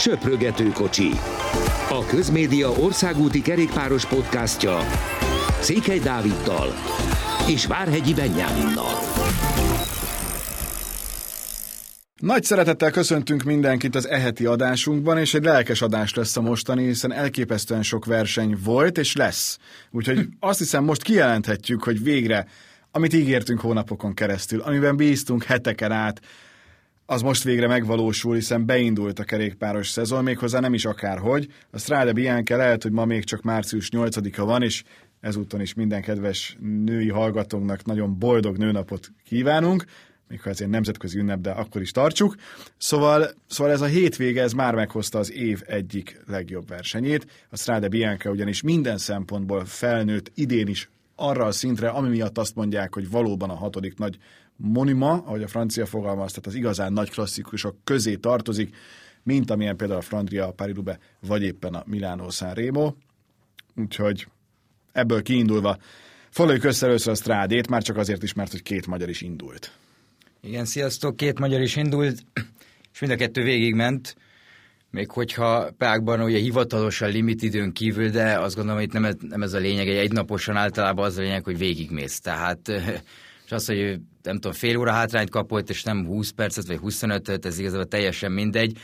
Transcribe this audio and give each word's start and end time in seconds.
Söprögető 0.00 0.68
kocsi. 0.68 1.10
A 1.88 2.04
Közmédia 2.06 2.70
országúti 2.70 3.42
kerékpáros 3.42 4.06
podcastja 4.06 4.78
Székely 5.60 5.98
Dáviddal 5.98 6.74
és 7.48 7.66
Várhegyi 7.66 8.14
Benyáminnal. 8.14 8.92
Nagy 12.16 12.44
szeretettel 12.44 12.90
köszöntünk 12.90 13.42
mindenkit 13.42 13.94
az 13.94 14.08
eheti 14.08 14.46
adásunkban, 14.46 15.18
és 15.18 15.34
egy 15.34 15.44
lelkes 15.44 15.82
adás 15.82 16.14
lesz 16.14 16.36
a 16.36 16.40
mostani, 16.40 16.84
hiszen 16.84 17.12
elképesztően 17.12 17.82
sok 17.82 18.04
verseny 18.04 18.56
volt, 18.64 18.98
és 18.98 19.16
lesz. 19.16 19.58
Úgyhogy 19.90 20.28
azt 20.38 20.58
hiszem 20.58 20.84
most 20.84 21.02
kijelenthetjük, 21.02 21.82
hogy 21.82 22.02
végre, 22.02 22.46
amit 22.90 23.12
ígértünk 23.12 23.60
hónapokon 23.60 24.14
keresztül, 24.14 24.60
amiben 24.60 24.96
bíztunk 24.96 25.44
heteken 25.44 25.92
át, 25.92 26.20
az 27.10 27.22
most 27.22 27.42
végre 27.42 27.66
megvalósul, 27.66 28.34
hiszen 28.34 28.66
beindult 28.66 29.18
a 29.18 29.24
kerékpáros 29.24 29.88
szezon, 29.88 30.24
méghozzá 30.24 30.60
nem 30.60 30.74
is 30.74 30.84
akárhogy. 30.84 31.48
A 31.70 31.78
Strade 31.78 32.12
Bianca 32.12 32.56
lehet, 32.56 32.82
hogy 32.82 32.92
ma 32.92 33.04
még 33.04 33.24
csak 33.24 33.42
március 33.42 33.88
8-a 33.92 34.44
van, 34.44 34.62
és 34.62 34.82
ezúton 35.20 35.60
is 35.60 35.74
minden 35.74 36.02
kedves 36.02 36.56
női 36.84 37.08
hallgatónknak 37.08 37.84
nagyon 37.84 38.18
boldog 38.18 38.56
nőnapot 38.56 39.12
kívánunk, 39.24 39.84
még 40.28 40.40
ha 40.42 40.50
ez 40.50 40.60
egy 40.60 40.68
nemzetközi 40.68 41.18
ünnep, 41.18 41.40
de 41.40 41.50
akkor 41.50 41.80
is 41.80 41.90
tartsuk. 41.90 42.34
Szóval, 42.76 43.30
szóval 43.46 43.72
ez 43.72 43.80
a 43.80 43.86
hétvége, 43.86 44.42
ez 44.42 44.52
már 44.52 44.74
meghozta 44.74 45.18
az 45.18 45.32
év 45.32 45.62
egyik 45.66 46.20
legjobb 46.26 46.68
versenyét. 46.68 47.26
A 47.48 47.56
Strade 47.56 47.88
Bianca 47.88 48.30
ugyanis 48.30 48.62
minden 48.62 48.98
szempontból 48.98 49.64
felnőtt 49.64 50.32
idén 50.34 50.66
is 50.66 50.90
arra 51.14 51.44
a 51.44 51.52
szintre, 51.52 51.88
ami 51.88 52.08
miatt 52.08 52.38
azt 52.38 52.54
mondják, 52.54 52.94
hogy 52.94 53.10
valóban 53.10 53.50
a 53.50 53.54
hatodik 53.54 53.98
nagy 53.98 54.18
monima, 54.60 55.12
ahogy 55.12 55.42
a 55.42 55.48
francia 55.48 55.86
fogalmaz, 55.86 56.28
tehát 56.30 56.46
az 56.46 56.54
igazán 56.54 56.92
nagy 56.92 57.10
klasszikusok 57.10 57.76
közé 57.84 58.14
tartozik, 58.14 58.76
mint 59.22 59.50
amilyen 59.50 59.76
például 59.76 59.98
a 59.98 60.02
Flandria, 60.02 60.46
a 60.46 60.52
paris 60.52 60.76
vagy 61.20 61.42
éppen 61.42 61.74
a 61.74 61.82
Milano 61.86 62.30
Sanremo. 62.30 62.94
Úgyhogy 63.76 64.26
ebből 64.92 65.22
kiindulva 65.22 65.78
foglaljuk 66.30 66.64
össze 66.64 66.86
először 66.86 67.12
a 67.12 67.16
strádét, 67.16 67.68
már 67.68 67.82
csak 67.82 67.96
azért 67.96 68.22
is, 68.22 68.32
mert 68.32 68.50
hogy 68.50 68.62
két 68.62 68.86
magyar 68.86 69.08
is 69.08 69.20
indult. 69.20 69.72
Igen, 70.40 70.64
sziasztok, 70.64 71.16
két 71.16 71.38
magyar 71.38 71.60
is 71.60 71.76
indult, 71.76 72.24
és 72.92 73.00
mind 73.00 73.12
a 73.12 73.16
kettő 73.16 73.42
végigment, 73.42 74.16
még 74.90 75.10
hogyha 75.10 75.70
Prágban 75.70 76.20
ugye 76.20 76.38
hivatalosan 76.38 77.10
limit 77.10 77.42
időn 77.42 77.72
kívül, 77.72 78.10
de 78.10 78.38
azt 78.38 78.54
gondolom, 78.54 78.78
hogy 78.78 78.88
itt 78.88 78.94
nem 78.94 79.04
ez, 79.04 79.14
nem 79.28 79.42
ez 79.42 79.52
a 79.52 79.58
lényeg, 79.58 79.88
egy 79.88 79.96
egynaposan 79.96 80.56
általában 80.56 81.04
az 81.04 81.16
a 81.16 81.20
lényeg, 81.20 81.44
hogy 81.44 81.58
végigmész. 81.58 82.20
Tehát, 82.20 82.72
és 83.50 83.56
az, 83.56 83.66
hogy 83.66 83.98
nem 84.22 84.34
tudom, 84.34 84.52
fél 84.52 84.76
óra 84.76 84.92
hátrányt 84.92 85.30
kapott, 85.30 85.70
és 85.70 85.82
nem 85.82 86.06
20 86.06 86.30
percet 86.30 86.66
vagy 86.66 86.78
25-öt, 86.82 87.46
ez 87.46 87.58
igazából 87.58 87.86
teljesen 87.86 88.32
mindegy. 88.32 88.78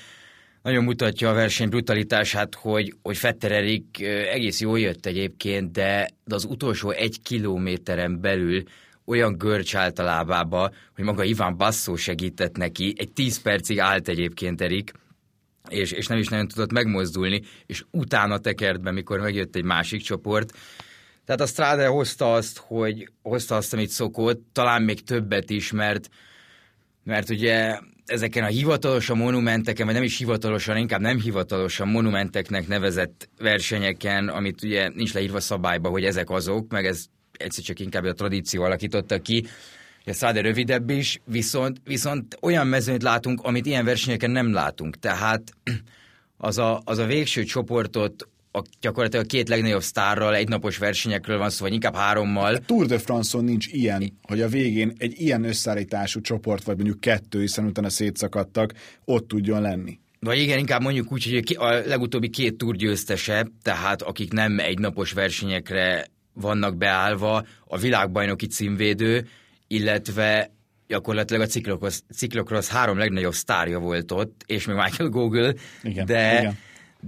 Nagyon 0.62 0.84
mutatja 0.84 1.30
a 1.30 1.34
verseny 1.34 1.68
brutalitását, 1.68 2.54
hogy, 2.54 2.94
hogy 3.02 3.16
Fetter 3.16 3.52
Erik 3.52 4.02
egész 4.32 4.60
jól 4.60 4.80
jött 4.80 5.06
egyébként, 5.06 5.72
de, 5.72 6.08
de 6.24 6.34
az 6.34 6.44
utolsó 6.44 6.90
egy 6.90 7.22
kilométeren 7.22 8.20
belül 8.20 8.62
olyan 9.04 9.38
görcs 9.38 9.74
állt 9.74 9.98
a 9.98 10.04
lábába, 10.04 10.70
hogy 10.94 11.04
maga 11.04 11.24
Iván 11.24 11.56
Basszó 11.56 11.96
segített 11.96 12.56
neki, 12.56 12.94
egy 12.96 13.12
10 13.12 13.42
percig 13.42 13.80
állt 13.80 14.08
egyébként 14.08 14.60
Erik, 14.60 14.92
és, 15.68 15.92
és 15.92 16.06
nem 16.06 16.18
is 16.18 16.28
nagyon 16.28 16.48
tudott 16.48 16.72
megmozdulni, 16.72 17.42
és 17.66 17.84
utána 17.90 18.38
tekert 18.38 18.80
be, 18.80 18.90
mikor 18.90 19.20
megjött 19.20 19.56
egy 19.56 19.64
másik 19.64 20.02
csoport. 20.02 20.52
Tehát 21.26 21.40
a 21.40 21.46
Strade 21.46 21.86
hozta 21.86 22.32
azt, 22.32 22.58
hogy 22.58 23.08
hozta 23.22 23.56
azt, 23.56 23.72
amit 23.72 23.90
szokott, 23.90 24.42
talán 24.52 24.82
még 24.82 25.04
többet 25.04 25.50
is, 25.50 25.72
mert, 25.72 26.08
mert 27.04 27.30
ugye 27.30 27.78
ezeken 28.04 28.44
a 28.44 28.46
hivatalosan 28.46 29.16
monumenteken, 29.16 29.86
vagy 29.86 29.94
nem 29.94 30.04
is 30.04 30.18
hivatalosan, 30.18 30.76
inkább 30.76 31.00
nem 31.00 31.20
hivatalosan 31.20 31.88
monumenteknek 31.88 32.68
nevezett 32.68 33.28
versenyeken, 33.38 34.28
amit 34.28 34.62
ugye 34.62 34.88
nincs 34.88 35.14
leírva 35.14 35.40
szabályba, 35.40 35.88
hogy 35.88 36.04
ezek 36.04 36.30
azok, 36.30 36.70
meg 36.70 36.86
ez 36.86 37.04
egyszer 37.32 37.64
csak 37.64 37.80
inkább 37.80 38.04
a 38.04 38.12
tradíció 38.12 38.62
alakította 38.62 39.20
ki, 39.20 39.46
a 40.08 40.12
Strade 40.12 40.40
rövidebb 40.40 40.90
is, 40.90 41.20
viszont, 41.24 41.80
viszont 41.84 42.36
olyan 42.40 42.66
mezőnyt 42.66 43.02
látunk, 43.02 43.40
amit 43.42 43.66
ilyen 43.66 43.84
versenyeken 43.84 44.30
nem 44.30 44.52
látunk. 44.52 44.98
Tehát 44.98 45.42
az 46.36 46.58
a, 46.58 46.80
az 46.84 46.98
a 46.98 47.06
végső 47.06 47.42
csoportot 47.44 48.28
a, 48.56 48.62
gyakorlatilag 48.80 49.24
a 49.24 49.28
két 49.28 49.48
legnagyobb 49.48 49.82
sztárral 49.82 50.34
egynapos 50.34 50.78
versenyekről 50.78 51.38
van 51.38 51.50
szó, 51.50 51.64
vagy 51.64 51.72
inkább 51.72 51.94
hárommal. 51.94 52.54
A 52.54 52.58
Tour 52.58 52.86
de 52.86 52.98
France-on 52.98 53.44
nincs 53.44 53.66
ilyen, 53.66 54.18
hogy 54.22 54.40
a 54.40 54.48
végén 54.48 54.92
egy 54.98 55.20
ilyen 55.20 55.44
összeállítású 55.44 56.20
csoport, 56.20 56.64
vagy 56.64 56.76
mondjuk 56.76 57.00
kettő, 57.00 57.40
hiszen 57.40 57.64
utána 57.64 57.88
szétszakadtak, 57.88 58.72
ott 59.04 59.28
tudjon 59.28 59.60
lenni. 59.60 59.98
Vagy 60.20 60.38
igen, 60.38 60.58
inkább 60.58 60.82
mondjuk 60.82 61.12
úgy, 61.12 61.24
hogy 61.24 61.56
a 61.58 61.70
legutóbbi 61.70 62.28
két 62.28 62.56
túr 62.56 62.76
győztese, 62.76 63.46
tehát 63.62 64.02
akik 64.02 64.32
nem 64.32 64.58
egynapos 64.58 65.12
versenyekre 65.12 66.06
vannak 66.32 66.76
beállva, 66.76 67.46
a 67.66 67.78
világbajnoki 67.78 68.46
címvédő, 68.46 69.28
illetve 69.66 70.50
gyakorlatilag 70.86 71.42
a 71.42 71.46
ciklokross, 71.46 72.00
ciklokross 72.14 72.68
három 72.68 72.98
legnagyobb 72.98 73.32
sztárja 73.32 73.78
volt 73.78 74.12
ott, 74.12 74.42
és 74.46 74.66
még 74.66 74.76
Michael 74.76 75.08
Google, 75.08 75.54
igen, 75.82 76.06
de, 76.06 76.38
igen. 76.40 76.58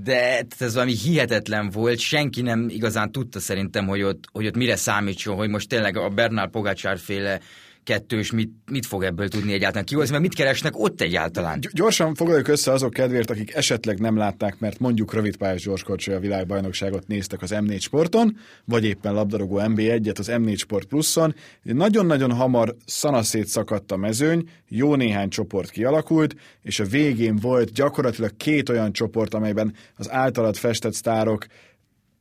De 0.02 0.46
ez 0.58 0.74
valami 0.74 0.94
hihetetlen 0.94 1.70
volt, 1.70 1.98
senki 1.98 2.42
nem 2.42 2.68
igazán 2.68 3.12
tudta 3.12 3.40
szerintem, 3.40 3.86
hogy 3.86 4.02
ott, 4.02 4.24
hogy 4.32 4.46
ott 4.46 4.56
mire 4.56 4.76
számítson, 4.76 5.36
hogy 5.36 5.48
most 5.48 5.68
tényleg 5.68 5.96
a 5.96 6.08
Bernál 6.08 6.48
Pogácsár 6.48 6.98
féle 6.98 7.40
kettős 7.88 8.32
mit, 8.32 8.50
mit 8.70 8.86
fog 8.86 9.02
ebből 9.02 9.28
tudni 9.28 9.52
egyáltalán 9.52 9.84
kihozni, 9.84 10.10
mert 10.10 10.22
mit 10.22 10.34
keresnek 10.34 10.78
ott 10.78 11.00
egyáltalán? 11.00 11.58
Gyorsan 11.72 12.14
foglaljuk 12.14 12.48
össze 12.48 12.72
azok 12.72 12.92
kedvéért, 12.92 13.30
akik 13.30 13.54
esetleg 13.54 13.98
nem 13.98 14.16
látták, 14.16 14.58
mert 14.58 14.78
mondjuk 14.78 15.14
rövidpályás 15.14 15.62
gyorskorcsolya 15.62 16.18
világbajnokságot 16.20 17.06
néztek 17.06 17.42
az 17.42 17.50
M4 17.54 17.80
Sporton, 17.80 18.36
vagy 18.64 18.84
éppen 18.84 19.14
labdarúgó 19.14 19.60
MB1-et 19.60 20.18
az 20.18 20.28
M4 20.30 20.58
Sport 20.58 20.86
Pluszon. 20.86 21.34
Nagyon-nagyon 21.62 22.32
hamar 22.32 22.76
szanaszét 22.84 23.46
szakadt 23.46 23.92
a 23.92 23.96
mezőny, 23.96 24.48
jó 24.68 24.94
néhány 24.94 25.28
csoport 25.28 25.70
kialakult, 25.70 26.34
és 26.62 26.80
a 26.80 26.84
végén 26.84 27.36
volt 27.36 27.72
gyakorlatilag 27.72 28.36
két 28.36 28.68
olyan 28.68 28.92
csoport, 28.92 29.34
amelyben 29.34 29.74
az 29.96 30.10
általad 30.10 30.56
festett 30.56 30.94
sztárok 30.94 31.46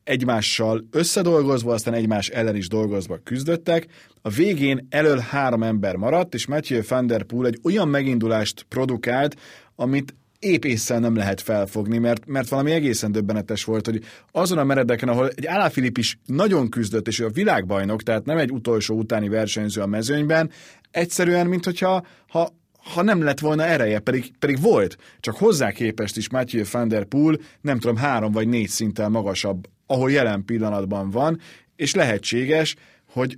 egymással 0.08 0.88
összedolgozva, 0.92 1.74
aztán 1.74 1.94
egymás 1.94 2.30
ellen 2.30 2.56
is 2.56 2.68
dolgozva 2.68 3.20
küzdöttek. 3.24 3.88
A 4.22 4.30
végén 4.30 4.88
elől 4.90 5.18
három 5.18 5.64
ember 5.64 5.96
maradt, 5.96 6.34
és 6.34 6.46
Matthew 6.46 6.82
van 6.88 7.08
der 7.08 7.24
Poel 7.24 7.48
egy 7.48 7.60
olyan 7.64 7.88
megindulást 7.88 8.66
produkált, 8.70 9.36
amit 9.76 10.16
épp 10.40 10.64
észre 10.64 11.00
nem 11.00 11.16
lehet 11.16 11.42
felfogni, 11.42 11.98
mert, 11.98 12.26
mert 12.26 12.50
valami 12.50 12.72
egészen 12.72 13.12
döbbenetes 13.12 13.64
volt, 13.64 13.86
hogy 13.86 14.04
azon 14.32 14.58
a 14.58 14.64
meredeken, 14.64 15.10
ahol 15.10 15.30
egy 15.36 15.72
Filip 15.72 15.98
is 15.98 16.20
nagyon 16.26 16.70
küzdött, 16.70 17.08
és 17.08 17.20
ő 17.20 17.26
a 17.26 17.30
világbajnok, 17.30 18.04
tehát 18.04 18.26
nem 18.26 18.38
egy 18.38 18.52
utolsó 18.52 18.96
utáni 18.96 19.30
versenyző 19.30 19.82
a 19.82 19.88
mezőnyben, 19.88 20.52
egyszerűen, 20.92 21.48
mint 21.48 21.66
hogyha 21.66 22.06
ha, 22.28 22.50
ha 22.94 23.02
nem 23.02 23.24
lett 23.24 23.40
volna 23.40 23.64
ereje, 23.64 24.00
pedig, 24.00 24.32
pedig 24.40 24.62
volt, 24.62 24.98
csak 25.20 25.36
hozzá 25.36 25.72
képest 25.72 26.18
is 26.18 26.30
Matthew 26.30 26.64
van 26.72 26.88
der 26.88 27.04
Poel 27.04 27.38
nem 27.62 27.80
tudom, 27.80 27.96
három 27.96 28.32
vagy 28.32 28.48
négy 28.48 28.70
szinttel 28.70 29.10
magasabb 29.10 29.68
ahol 29.88 30.12
jelen 30.12 30.46
pillanatban 30.46 31.10
van, 31.10 31.40
és 31.76 31.96
lehetséges, 31.96 32.76
hogy 33.12 33.38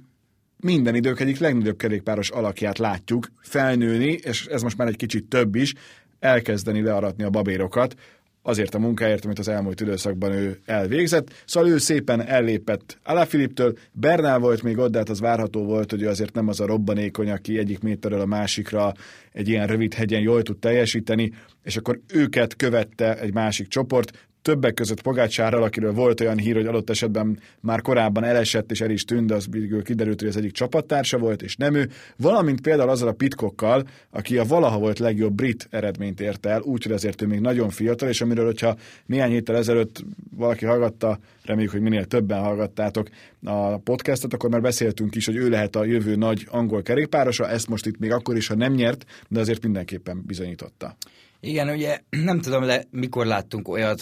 minden 0.60 0.96
idők 0.96 1.20
egyik 1.20 1.40
legnagyobb 1.40 1.78
kerékpáros 1.78 2.30
alakját 2.30 2.78
látjuk 2.78 3.32
felnőni, 3.42 4.12
és 4.12 4.46
ez 4.46 4.62
most 4.62 4.78
már 4.78 4.88
egy 4.88 4.96
kicsit 4.96 5.26
több 5.26 5.56
is, 5.56 5.74
elkezdeni 6.20 6.82
learatni 6.82 7.24
a 7.24 7.30
babérokat, 7.30 7.96
azért 8.42 8.76
a 8.76 8.80
munkáért, 8.80 9.26
amit 9.26 9.40
az 9.40 9.48
elmúlt 9.48 9.82
időszakban 9.82 10.32
ő 10.32 10.60
elvégzett. 10.66 11.44
Szóval 11.46 11.70
ő 11.70 11.78
szépen 11.78 12.22
ellépett 12.22 12.98
Alaphilipptől, 13.04 13.78
Bernál 13.92 14.40
volt 14.40 14.64
még 14.64 14.78
ott, 14.78 14.92
de 14.92 14.98
hát 14.98 15.10
az 15.10 15.20
várható 15.20 15.64
volt, 15.64 15.92
hogy 15.92 16.02
ő 16.02 16.08
azért 16.08 16.34
nem 16.34 16.48
az 16.48 16.60
a 16.60 16.66
robbanékony, 16.66 17.30
aki 17.30 17.58
egyik 17.58 17.80
méterről 17.80 18.22
a 18.22 18.26
másikra 18.26 18.94
egy 19.32 19.48
ilyen 19.48 19.68
rövid 19.68 19.94
hegyen 19.94 20.22
jól 20.22 20.42
tud 20.42 20.58
teljesíteni, 20.58 21.34
és 21.64 21.78
akkor 21.78 22.00
őket 22.14 22.56
követte 22.56 23.20
egy 23.20 23.34
másik 23.34 23.68
csoport, 23.68 24.29
többek 24.42 24.74
között 24.74 25.02
Pogácsárral, 25.02 25.64
akiről 25.64 25.94
volt 25.94 26.22
olyan 26.22 26.38
hír, 26.38 26.56
hogy 26.56 26.66
adott 26.66 26.90
esetben 26.90 27.40
már 27.60 27.82
korábban 27.82 28.24
elesett 28.24 28.72
és 28.72 28.82
el 28.82 28.90
is 28.90 29.04
tűnt, 29.04 29.28
de 29.28 29.36
az 29.36 29.48
kiderült, 29.84 30.20
hogy 30.20 30.30
az 30.30 30.38
egyik 30.38 30.52
csapattársa 30.52 31.18
volt, 31.18 31.42
és 31.42 31.56
nem 31.56 31.74
ő, 31.74 31.90
valamint 32.18 32.62
például 32.62 32.90
azzal 32.90 33.08
a 33.08 33.14
Pitkokkal, 33.14 33.88
aki 34.10 34.38
a 34.38 34.44
valaha 34.44 34.80
volt 34.80 35.00
legjobb 35.00 35.34
brit 35.34 35.68
eredményt 35.70 36.22
ért 36.22 36.46
el, 36.46 36.62
úgyhogy 36.62 36.92
azért 36.92 37.22
ő 37.22 37.26
még 37.26 37.40
nagyon 37.40 37.70
fiatal, 37.70 38.10
és 38.10 38.22
amiről, 38.22 38.46
hogyha 38.46 38.76
néhány 39.06 39.32
héttel 39.32 39.56
ezelőtt 39.56 40.04
valaki 40.36 40.66
hallgatta, 40.66 41.20
reméljük, 41.44 41.72
hogy 41.72 41.82
minél 41.82 42.06
többen 42.06 42.40
hallgattátok 42.40 43.08
a 43.44 43.78
podcastot, 43.78 44.34
akkor 44.34 44.50
már 44.50 44.62
beszéltünk 44.62 45.16
is, 45.16 45.26
hogy 45.26 45.36
ő 45.36 45.50
lehet 45.50 45.76
a 45.76 45.86
jövő 45.86 46.16
nagy 46.16 46.48
angol 46.50 46.82
kerékpárosa, 46.82 47.50
ezt 47.50 47.68
most 47.68 47.86
itt 47.86 48.00
még 48.00 48.12
akkor 48.12 48.36
is, 48.36 48.48
ha 48.48 48.56
nem 48.56 48.74
nyert, 48.74 49.06
de 49.28 49.40
azért 49.40 49.64
mindenképpen 49.64 50.24
bizonyította. 50.26 50.96
Igen, 51.40 51.70
ugye 51.70 52.00
nem 52.10 52.40
tudom, 52.40 52.64
le, 52.64 52.84
mikor 52.92 53.26
láttunk 53.26 53.68
olyat, 53.68 54.02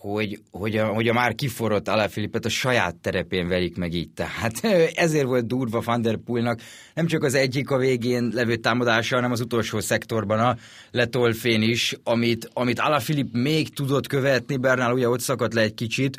hogy, 0.00 0.40
hogy, 0.50 0.76
a, 0.76 0.86
hogy 0.86 1.08
a 1.08 1.12
már 1.12 1.34
kiforrott 1.34 1.88
Alaphilippet 1.88 2.44
a 2.44 2.48
saját 2.48 2.94
terepén 2.94 3.48
verik 3.48 3.76
meg 3.76 3.92
így. 3.94 4.10
Tehát 4.10 4.64
ezért 4.94 5.26
volt 5.26 5.46
durva 5.46 5.80
Van 5.80 6.02
der 6.02 6.16
Poelnak, 6.16 6.60
nem 6.94 7.06
csak 7.06 7.22
az 7.22 7.34
egyik 7.34 7.70
a 7.70 7.76
végén 7.76 8.30
levő 8.34 8.56
támadása, 8.56 9.14
hanem 9.14 9.32
az 9.32 9.40
utolsó 9.40 9.80
szektorban 9.80 10.38
a 10.38 10.56
letolfén 10.90 11.62
is, 11.62 11.96
amit, 12.02 12.50
amit 12.52 12.78
Alaphilipp 12.78 13.34
még 13.34 13.68
tudott 13.68 14.06
követni, 14.06 14.56
Bernál 14.56 14.92
ugye 14.92 15.08
ott 15.08 15.20
szakadt 15.20 15.54
le 15.54 15.60
egy 15.60 15.74
kicsit, 15.74 16.18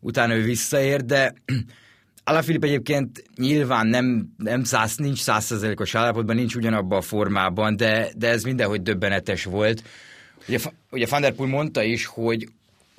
utána 0.00 0.34
ő 0.34 0.42
visszaért, 0.42 1.06
de 1.06 1.34
Alaphilipp 2.24 2.64
egyébként 2.64 3.24
nyilván 3.36 3.86
nem, 3.86 4.34
nem 4.36 4.64
száz, 4.64 4.96
nincs 4.96 5.18
százszerzelékos 5.18 5.94
állapotban, 5.94 6.36
nincs 6.36 6.54
ugyanabban 6.54 6.98
a 6.98 7.02
formában, 7.02 7.76
de, 7.76 8.08
de 8.16 8.28
ez 8.28 8.42
mindenhogy 8.42 8.82
döbbenetes 8.82 9.44
volt. 9.44 9.82
Ugye, 10.48 10.58
ugye 10.90 11.06
Van 11.10 11.20
der 11.20 11.32
Poel 11.32 11.50
mondta 11.50 11.82
is, 11.82 12.06
hogy, 12.06 12.48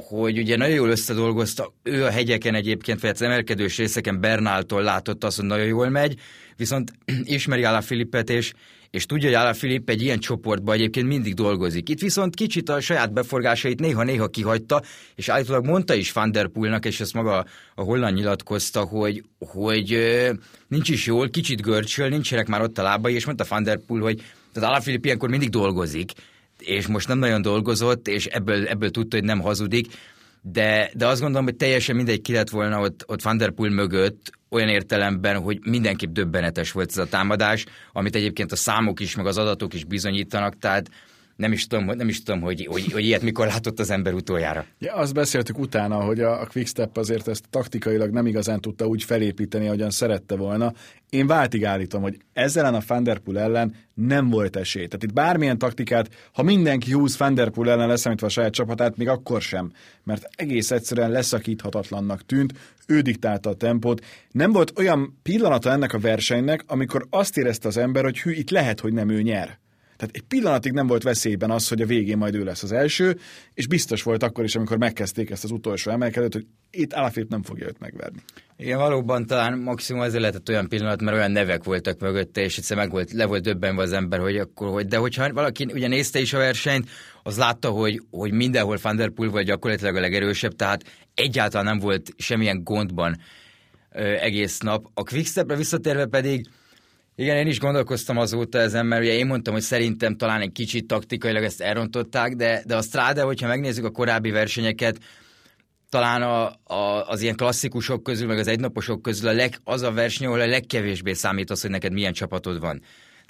hogy 0.04 0.38
ugye 0.38 0.58
nagyon 0.58 0.76
jól 0.76 0.90
összedolgozta, 0.90 1.74
ő 1.84 2.04
a 2.04 2.10
hegyeken 2.10 2.56
egyébként, 2.56 3.02
vagy 3.02 3.10
az 3.10 3.22
emelkedős 3.22 3.78
részeken 3.78 4.20
Bernáltól 4.20 4.82
látott 4.82 5.24
azt, 5.24 5.38
hogy 5.38 5.46
nagyon 5.46 5.66
jól 5.66 5.90
megy, 5.90 6.20
viszont 6.56 6.92
ismeri 7.24 7.64
Alaphilippet, 7.64 8.30
és 8.30 8.54
és 8.90 9.06
tudja, 9.06 9.46
hogy 9.46 9.58
Filip 9.58 9.90
egy 9.90 10.02
ilyen 10.02 10.20
csoportban 10.20 10.76
egyébként 10.76 11.08
mindig 11.08 11.34
dolgozik. 11.34 11.90
Itt 11.90 12.00
viszont 12.00 12.36
kicsit 12.36 12.70
a 12.70 12.80
saját 12.80 13.14
beforgásait 13.14 13.80
néha-néha 13.80 14.28
kihagyta, 14.28 14.82
és 15.16 15.30
állítólag 15.30 15.66
mondta 15.66 15.94
is 15.94 16.12
Van 16.12 16.32
der 16.32 16.48
Poelnak, 16.48 16.86
és 16.86 17.00
ezt 17.00 17.14
maga 17.14 17.46
a 17.76 17.82
holland 17.82 18.16
nyilatkozta, 18.16 18.82
hogy, 18.82 19.24
hogy 19.40 19.98
nincs 20.68 20.90
is 20.90 21.06
jól, 21.06 21.30
kicsit 21.30 21.62
görcsöl, 21.62 22.10
nincsenek 22.10 22.48
már 22.48 22.62
ott 22.62 22.78
a 22.78 22.84
lábai, 22.84 23.14
és 23.14 23.26
mondta 23.26 23.46
Van 23.50 23.64
der 23.64 23.80
Poel, 23.88 24.02
hogy 24.02 24.24
tehát 24.54 24.84
Filip 24.84 25.06
ilyenkor 25.06 25.30
mindig 25.30 25.50
dolgozik, 25.50 26.12
és 26.59 26.88
most 26.88 27.07
nem 27.07 27.19
nagyon 27.19 27.42
dolgozott, 27.42 28.07
és 28.07 28.25
ebből, 28.25 28.68
ebből 28.68 28.89
tudta, 28.89 29.15
hogy 29.15 29.25
nem 29.25 29.42
hazudik, 29.42 29.88
de, 30.42 30.89
de 30.94 31.07
azt 31.07 31.21
gondolom, 31.21 31.45
hogy 31.45 31.56
teljesen 31.56 31.95
mindegy 31.95 32.21
ki 32.21 32.33
lett 32.33 32.50
volna 32.50 32.80
ott, 32.80 33.04
ott 33.07 33.21
Van 33.21 33.38
der 33.38 33.51
Poel 33.51 33.71
mögött, 33.71 34.31
olyan 34.50 34.69
értelemben, 34.69 35.42
hogy 35.42 35.59
mindenképp 35.65 36.12
döbbenetes 36.12 36.71
volt 36.71 36.89
ez 36.89 36.98
a 36.98 37.06
támadás, 37.06 37.65
amit 37.92 38.15
egyébként 38.15 38.51
a 38.51 38.56
számok 38.56 39.00
is, 39.00 39.15
meg 39.15 39.25
az 39.25 39.38
adatok 39.38 39.74
is 39.74 39.83
bizonyítanak, 39.83 40.57
tehát 40.57 40.89
nem 41.38 41.51
is 41.51 41.68
tudom, 41.68 41.86
nem 41.86 42.07
is 42.07 42.24
tudom 42.24 42.42
hogy, 42.42 42.66
hogy, 42.69 42.92
hogy 42.92 43.06
ilyet 43.06 43.22
mikor 43.22 43.48
látott 43.48 43.80
az 43.80 43.89
ember 43.89 44.13
utoljára. 44.13 44.66
Ja, 44.80 44.94
azt 44.94 45.13
beszéltük 45.13 45.60
utána, 45.60 45.95
hogy 45.95 46.19
a, 46.19 46.42
a 46.42 46.45
Quickstep 46.45 46.98
azért 46.98 47.28
ezt 47.28 47.45
taktikailag 47.50 48.10
nem 48.10 48.25
igazán 48.25 48.62
tudta 48.62 48.86
úgy 48.86 49.04
felépíteni, 49.04 49.66
ahogyan 49.68 49.89
szerette 49.89 50.36
volna. 50.36 50.74
Én 51.10 51.28
váltig 51.28 51.66
állítom, 51.66 52.01
hogy 52.01 52.18
ezzel 52.34 52.75
a 52.75 52.81
Fanderpool 52.81 53.39
ellen 53.39 53.75
nem 53.94 54.30
volt 54.30 54.56
esély. 54.56 54.88
Tehát 54.88 55.04
itt 55.04 55.13
bármilyen 55.13 55.57
taktikát, 55.57 56.10
ha 56.34 56.44
mindenki 56.44 56.92
húz 56.92 57.16
Fanderpool 57.16 57.69
ellen 57.69 57.88
leszámítva 57.88 58.28
a 58.28 58.30
saját 58.30 58.54
csapatát, 58.54 58.98
még 58.98 59.07
akkor 59.07 59.42
sem, 59.42 59.72
mert 60.04 60.28
egész 60.36 60.72
egyszerűen 60.72 61.12
leszakíthatatlannak 61.12 62.25
tűnt, 62.25 62.54
ő 62.88 63.01
diktálta 63.01 63.50
a 63.50 63.56
tempót. 63.56 64.06
Nem 64.31 64.51
volt 64.51 64.80
olyan 64.80 65.19
pillanata 65.24 65.72
ennek 65.72 65.94
a 65.94 66.00
versenynek, 66.00 66.63
amikor 66.68 67.07
azt 67.10 67.38
érezte 67.38 67.68
az 67.68 67.78
ember, 67.78 68.04
hogy 68.04 68.19
hű, 68.19 68.31
itt 68.31 68.50
lehet, 68.50 68.80
hogy 68.80 68.94
nem 68.94 69.10
ő 69.10 69.22
nyer. 69.22 69.60
Tehát 69.98 70.16
egy 70.16 70.22
pillanatig 70.22 70.72
nem 70.72 70.88
volt 70.88 71.04
veszélyben 71.04 71.52
az, 71.52 71.68
hogy 71.68 71.82
a 71.82 71.86
végén 71.86 72.18
majd 72.18 72.36
ő 72.36 72.44
lesz 72.44 72.64
az 72.64 72.72
első, 72.72 73.18
és 73.54 73.68
biztos 73.68 74.04
volt 74.04 74.24
akkor 74.24 74.44
is, 74.44 74.56
amikor 74.56 74.78
megkezdték 74.78 75.30
ezt 75.30 75.44
az 75.44 75.52
utolsó 75.52 75.92
emelkedőt, 75.92 76.34
hogy 76.34 76.46
itt 76.72 76.94
Alafét 76.94 77.30
nem 77.30 77.44
fogja 77.44 77.68
őt 77.68 77.80
megverni. 77.80 78.20
Igen, 78.58 78.78
valóban 78.78 79.26
talán 79.26 79.58
maximum 79.58 80.02
ezért 80.02 80.22
lehetett 80.22 80.50
olyan 80.50 80.68
pillanat, 80.68 81.02
mert 81.02 81.18
olyan 81.18 81.32
nevek 81.32 81.64
voltak 81.64 82.00
mögötte, 82.00 82.42
és 82.42 82.58
egyszer 82.58 82.78
meg 82.78 82.92
volt, 82.92 83.12
le 83.12 83.26
volt 83.26 83.44
döbbenve 83.44 83.82
az 83.82 83.92
ember, 83.92 84.20
hogy 84.20 84.38
akkor, 84.38 84.70
hogy, 84.70 84.88
de 84.88 84.98
hogyha 84.98 85.34
valaki 85.34 85.68
ugye 85.74 85.88
nézte 85.88 86.20
is 86.20 86.34
a 86.34 86.38
versenyt, 86.38 86.90
az 87.24 87.38
látta, 87.38 87.70
hogy, 87.70 88.02
hogy 88.12 88.32
mindenhol 88.32 88.78
Van 88.82 88.96
der 88.96 89.10
Poel 89.10 89.30
volt 89.30 89.46
gyakorlatilag 89.46 89.96
a 89.96 90.00
legerősebb, 90.00 90.56
tehát 90.56 90.84
egyáltalán 91.14 91.66
nem 91.66 91.80
volt 91.80 92.10
semmilyen 92.18 92.64
gondban 92.64 93.18
ö, 93.92 94.02
egész 94.02 94.60
nap. 94.60 94.86
A 94.94 95.04
Quickstepre 95.04 95.56
visszatérve 95.56 96.06
pedig 96.06 96.48
igen, 97.19 97.38
én 97.38 97.48
is 97.48 97.60
gondolkoztam 97.60 98.18
azóta 98.18 98.58
ezen, 98.58 98.86
mert 98.86 99.02
ugye 99.02 99.14
én 99.14 99.25
mondtam, 99.25 99.54
hogy 99.54 99.62
szerintem 99.62 100.18
talán 100.18 100.42
egy 100.42 100.52
kicsit 100.52 100.88
taktikailag 100.88 101.44
ezt 101.44 101.62
elrontották, 101.62 102.36
de, 102.36 102.64
de 102.66 102.75
a 102.75 102.81
Strade, 102.81 103.22
hogyha 103.22 103.48
megnézzük 103.48 103.86
a 103.86 103.90
korábbi 103.90 104.30
versenyeket, 104.30 104.98
talán 105.90 106.22
a, 106.22 106.46
a, 106.74 107.08
az 107.08 107.22
ilyen 107.22 107.36
klasszikusok 107.36 108.04
közül, 108.04 108.28
meg 108.28 108.38
az 108.38 108.48
egynaposok 108.48 109.02
közül 109.02 109.30
a 109.30 109.34
leg, 109.34 109.58
az 109.64 109.81
a 109.81 109.92
verseny, 109.92 110.28
ahol 110.28 110.40
a 110.40 110.48
legkevésbé 110.48 111.14
számít 111.14 111.50
az, 111.50 111.62
hogy 111.62 111.69
neked 111.69 111.94
milyen 111.94 112.14
csapatod 112.14 112.60
van. 112.60 112.81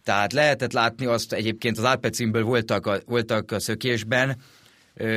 Tehát 0.04 0.34
lehetett 0.34 0.74
látni 0.74 1.06
azt, 1.06 1.34
egyébként 1.34 1.78
az 1.78 1.84
Alpecimből 1.84 2.44
voltak 2.44 2.86
a, 2.86 3.00
voltak 3.06 3.52
a 3.52 3.60
szökésben, 3.60 4.38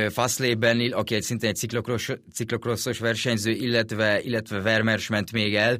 Fasslében, 0.09 0.91
aki 0.91 1.15
egy 1.15 1.21
szintén 1.21 1.49
egy 1.49 1.69
ciklokrosszos 2.33 2.99
versenyző, 2.99 3.51
illetve, 3.51 4.21
illetve 4.21 4.61
Vermers 4.61 5.07
ment 5.07 5.31
még 5.31 5.55
el, 5.55 5.77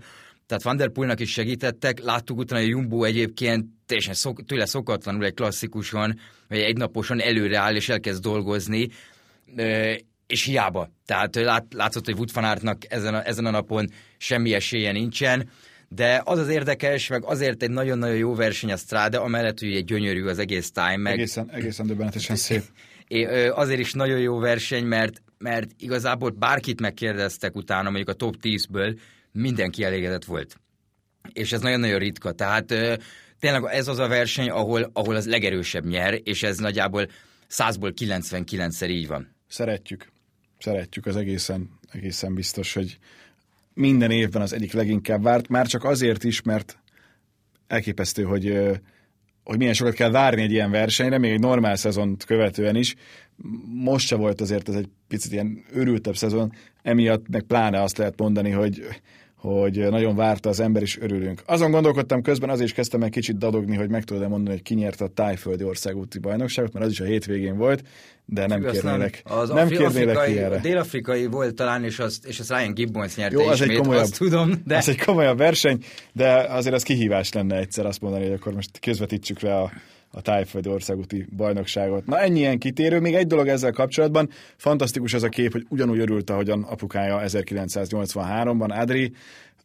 tehát 0.52 0.66
Van 0.66 0.78
der 0.78 0.90
Poelnak 0.90 1.20
is 1.20 1.32
segítettek. 1.32 2.00
Láttuk 2.00 2.38
utána, 2.38 2.62
hogy 2.62 2.70
Jumbo 2.70 3.04
egyébként 3.04 3.66
teljesen 3.86 4.14
szok, 4.14 4.46
tőle 4.46 4.66
szokatlanul 4.66 5.26
egy 5.26 5.34
klasszikuson, 5.34 6.20
vagy 6.48 6.60
egy 6.60 6.78
naposon 6.78 7.22
előre 7.22 7.58
áll 7.58 7.76
és 7.76 7.90
elkezd 7.90 8.22
dolgozni, 8.22 8.88
és 10.28 10.44
hiába. 10.44 10.90
Tehát 11.06 11.36
lát, 11.36 11.66
látszott, 11.74 12.06
hogy 12.06 12.14
Wood 12.16 12.30
ezen 12.90 13.14
a, 13.14 13.28
ezen 13.28 13.46
a 13.46 13.50
napon 13.50 13.90
semmi 14.18 14.54
esélye 14.54 14.92
nincsen, 14.92 15.50
de 15.90 16.22
az 16.26 16.40
az 16.40 16.50
érdekes, 16.50 17.08
meg 17.08 17.24
azért 17.24 17.64
egy 17.64 17.72
nagyon-nagyon 17.72 18.16
jó 18.16 18.36
verseny 18.36 18.72
a 18.72 18.78
Strade, 18.78 19.18
amellett, 19.18 19.60
hogy 19.60 19.76
egy 19.76 19.86
gyönyörű 19.86 20.26
az 20.26 20.40
egész 20.40 20.72
time, 20.72 20.98
meg... 20.98 21.14
Egészen, 21.14 21.50
egészen 21.52 21.88
döbbenetesen 21.88 22.36
szép. 22.36 22.62
É, 23.08 23.48
azért 23.48 23.80
is 23.80 23.94
nagyon 23.94 24.20
jó 24.20 24.40
verseny, 24.40 24.86
mert, 24.86 25.22
mert 25.38 25.70
igazából 25.78 26.30
bárkit 26.30 26.82
megkérdeztek 26.82 27.56
utána, 27.56 27.84
mondjuk 27.84 28.10
a 28.10 28.14
top 28.14 28.36
10-ből, 28.42 28.98
mindenki 29.32 29.84
elégedett 29.84 30.26
volt. 30.26 30.60
És 31.34 31.52
ez 31.52 31.62
nagyon-nagyon 31.62 32.00
ritka. 32.00 32.32
Tehát 32.32 32.66
tényleg 33.40 33.64
ez 33.64 33.88
az 33.88 34.00
a 34.00 34.08
verseny, 34.08 34.50
ahol, 34.50 34.90
ahol 34.94 35.16
az 35.16 35.28
legerősebb 35.28 35.86
nyer, 35.86 36.20
és 36.24 36.44
ez 36.44 36.58
nagyjából 36.58 37.08
100-ból 37.50 37.94
99-szer 38.00 38.90
így 38.90 39.08
van. 39.08 39.36
Szeretjük. 39.48 40.08
Szeretjük 40.60 41.06
az 41.06 41.16
egészen, 41.16 41.70
egészen 41.92 42.34
biztos, 42.34 42.74
hogy 42.74 42.98
minden 43.74 44.12
évben 44.12 44.42
az 44.42 44.54
egyik 44.54 44.74
leginkább 44.74 45.24
várt, 45.24 45.48
már 45.48 45.68
csak 45.68 45.84
azért 45.84 46.24
is, 46.24 46.42
mert 46.42 46.80
elképesztő, 47.68 48.24
hogy, 48.24 48.58
hogy 49.44 49.58
milyen 49.58 49.74
sokat 49.74 49.94
kell 49.94 50.12
várni 50.12 50.42
egy 50.42 50.52
ilyen 50.52 50.72
versenyre, 50.72 51.18
még 51.18 51.32
egy 51.32 51.40
normál 51.40 51.76
szezont 51.76 52.24
követően 52.24 52.76
is. 52.76 52.96
Most 53.74 54.08
se 54.08 54.16
volt 54.16 54.42
azért 54.42 54.70
ez 54.70 54.76
egy 54.76 54.90
picit 55.08 55.32
ilyen 55.32 55.64
örültebb 55.72 56.16
szezon, 56.16 56.52
emiatt 56.82 57.28
meg 57.30 57.42
pláne 57.42 57.82
azt 57.82 57.98
lehet 57.98 58.20
mondani, 58.20 58.50
hogy 58.50 58.86
hogy 59.42 59.90
nagyon 59.90 60.16
várta 60.16 60.50
az 60.50 60.60
ember, 60.60 60.82
és 60.82 60.98
örülünk. 61.00 61.42
Azon 61.46 61.72
gondolkodtam 61.72 62.22
közben, 62.22 62.50
azért 62.50 62.68
is 62.68 62.74
kezdtem 62.74 63.02
egy 63.02 63.10
kicsit 63.12 63.38
dadogni, 63.38 63.76
hogy 63.76 63.90
meg 63.90 64.04
tudod 64.04 64.30
mondani, 64.30 64.50
hogy 64.50 64.62
ki 64.62 64.74
nyerte 64.74 65.04
a 65.04 65.08
tájföldi 65.08 65.64
országúti 65.64 66.20
bajnokságot, 66.20 66.74
mert 66.74 66.86
az 66.86 66.92
is 66.92 67.00
a 67.00 67.04
hétvégén 67.04 67.58
volt, 67.58 67.84
de 68.26 68.48
nem 68.48 68.60
Igaz, 68.60 68.72
kérnélek, 68.72 69.22
az 69.24 69.50
nem 69.50 69.68
kérnélek 69.68 70.16
afrikai, 70.16 70.34
ki 70.34 70.40
erre. 70.40 70.60
Dél-afrikai 70.60 71.26
volt 71.26 71.56
talán, 71.56 71.84
és 71.84 72.00
azt, 72.00 72.26
és 72.26 72.40
azt 72.40 72.50
Ryan 72.50 72.74
Gibbons 72.74 73.16
nyerte 73.16 73.42
Jó, 73.42 73.48
az 73.48 73.62
ismét, 73.62 73.70
egy 73.70 73.78
komolyabb, 73.78 74.04
azt 74.04 74.18
tudom. 74.18 74.62
De... 74.66 74.78
Az 74.78 74.90
egy 74.90 75.04
komolyabb 75.04 75.38
verseny, 75.38 75.84
de 76.14 76.32
azért 76.34 76.76
az 76.76 76.84
kihívás 76.84 77.34
lenne 77.34 77.58
egyszer 77.58 77.86
azt 77.86 78.02
mondani, 78.02 78.24
hogy 78.24 78.34
akkor 78.34 78.54
most 78.54 78.80
közvetítsük 78.80 79.40
le 79.40 79.56
a 79.56 79.72
a 80.12 80.22
tájföldi 80.22 80.70
országúti 80.70 81.26
bajnokságot. 81.36 82.06
Na 82.06 82.20
ennyi 82.20 82.40
ilyen 82.40 82.60
kitérő. 82.60 83.00
Még 83.00 83.14
egy 83.14 83.28
dolog 83.28 83.48
ezzel 83.48 83.72
kapcsolatban. 83.72 84.30
Fantasztikus 84.58 85.14
ez 85.14 85.24
a 85.24 85.30
kép, 85.30 85.52
hogy 85.52 85.66
ugyanúgy 85.70 86.00
örült, 86.00 86.30
ahogyan 86.30 86.64
apukája 86.64 87.22
1983-ban, 87.26 88.80
Adri, 88.80 89.14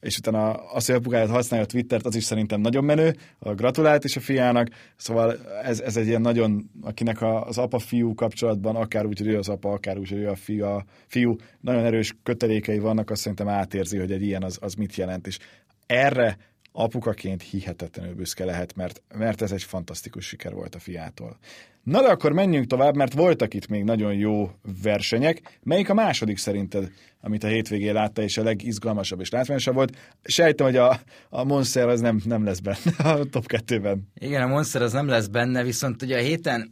és 0.00 0.18
utána 0.18 0.52
azt, 0.52 0.86
hogy 0.86 0.94
apukáját 0.94 1.28
használja 1.28 1.64
a 1.64 1.68
Twittert, 1.68 2.06
az 2.06 2.14
is 2.14 2.24
szerintem 2.24 2.60
nagyon 2.60 2.84
menő, 2.84 3.16
a 3.38 3.54
gratulált 3.54 4.04
is 4.04 4.16
a 4.16 4.20
fiának, 4.20 4.68
szóval 4.96 5.36
ez, 5.62 5.80
ez 5.80 5.96
egy 5.96 6.06
ilyen 6.06 6.20
nagyon, 6.20 6.70
akinek 6.82 7.20
a, 7.22 7.46
az 7.46 7.58
apa-fiú 7.58 8.14
kapcsolatban, 8.14 8.76
akár 8.76 9.06
úgy, 9.06 9.18
hogy 9.18 9.34
az 9.34 9.48
apa, 9.48 9.72
akár 9.72 9.98
úgy, 9.98 10.08
hogy 10.08 10.18
ő 10.18 10.28
a 10.28 10.36
fiú, 10.36 10.64
a 10.64 10.84
fiú, 11.06 11.36
nagyon 11.60 11.84
erős 11.84 12.14
kötelékei 12.22 12.78
vannak, 12.78 13.10
azt 13.10 13.20
szerintem 13.20 13.48
átérzi, 13.48 13.98
hogy 13.98 14.12
egy 14.12 14.22
ilyen 14.22 14.42
az, 14.42 14.58
az 14.60 14.74
mit 14.74 14.96
jelent, 14.96 15.26
és 15.26 15.38
erre 15.86 16.36
apukaként 16.78 17.42
hihetetlenül 17.42 18.14
büszke 18.14 18.44
lehet, 18.44 18.74
mert, 18.74 19.02
mert 19.14 19.42
ez 19.42 19.52
egy 19.52 19.62
fantasztikus 19.62 20.26
siker 20.26 20.52
volt 20.52 20.74
a 20.74 20.78
fiától. 20.78 21.38
Na 21.82 22.00
de 22.02 22.08
akkor 22.08 22.32
menjünk 22.32 22.66
tovább, 22.66 22.96
mert 22.96 23.12
voltak 23.12 23.54
itt 23.54 23.68
még 23.68 23.84
nagyon 23.84 24.14
jó 24.14 24.50
versenyek. 24.82 25.58
Melyik 25.62 25.90
a 25.90 25.94
második 25.94 26.38
szerinted, 26.38 26.90
amit 27.20 27.44
a 27.44 27.46
hétvégén 27.46 27.92
látta, 27.92 28.22
és 28.22 28.38
a 28.38 28.42
legizgalmasabb 28.42 29.20
és 29.20 29.30
látványosabb 29.30 29.74
volt? 29.74 29.96
Sejtem, 30.22 30.66
hogy 30.66 30.76
a, 30.76 31.00
a 31.28 31.44
Monster 31.44 31.88
az 31.88 32.00
nem, 32.00 32.20
nem 32.24 32.44
lesz 32.44 32.60
benne 32.60 33.10
a 33.10 33.24
top 33.24 33.44
2-ben. 33.48 34.08
Igen, 34.14 34.42
a 34.42 34.46
Monster 34.46 34.82
az 34.82 34.92
nem 34.92 35.08
lesz 35.08 35.26
benne, 35.26 35.62
viszont 35.62 36.02
ugye 36.02 36.18
a 36.18 36.22
héten 36.22 36.68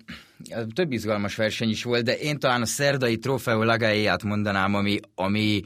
több 0.75 0.93
izgalmas 0.93 1.37
verseny 1.37 1.71
is 1.71 1.83
volt, 1.83 2.05
de 2.05 2.19
én 2.19 2.39
talán 2.39 2.63
a 2.63 2.67
szerdai 2.67 3.19
Trofeo 3.19 3.63
Lagáját 3.63 4.23
mondanám, 4.23 4.75
ami, 4.75 4.99
ami, 5.15 5.63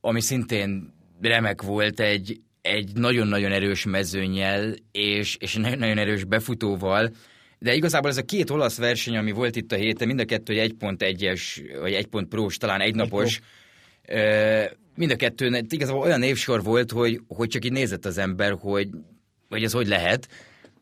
ami 0.00 0.20
szintén 0.20 0.94
remek 1.20 1.62
volt, 1.62 2.00
egy, 2.00 2.40
egy 2.66 2.92
nagyon-nagyon 2.94 3.52
erős 3.52 3.84
mezőnyel 3.84 4.74
és, 4.92 5.36
és 5.40 5.54
nagyon 5.54 5.98
erős 5.98 6.24
befutóval. 6.24 7.10
de 7.58 7.74
igazából 7.74 8.10
ez 8.10 8.16
a 8.16 8.24
két 8.24 8.50
olasz 8.50 8.78
verseny, 8.78 9.16
ami 9.16 9.30
volt 9.30 9.56
itt 9.56 9.72
a 9.72 9.76
héten, 9.76 10.06
mind 10.06 10.20
a 10.20 10.24
kettő 10.24 10.60
egy 10.60 10.74
1.1-es, 10.78 11.40
vagy 11.80 11.92
1 11.92 12.06
pont 12.06 12.28
prós, 12.28 12.56
talán 12.56 12.80
egynapos, 12.80 13.40
egy 14.02 14.76
mind 14.96 15.10
a 15.10 15.16
kettő 15.16 15.64
igazából 15.68 16.02
olyan 16.02 16.18
névsor 16.18 16.62
volt, 16.62 16.90
hogy, 16.90 17.20
hogy 17.28 17.48
csak 17.48 17.64
így 17.64 17.72
nézett 17.72 18.04
az 18.04 18.18
ember, 18.18 18.56
hogy, 18.60 18.88
hogy 19.48 19.64
ez 19.64 19.72
hogy 19.72 19.86
lehet, 19.86 20.28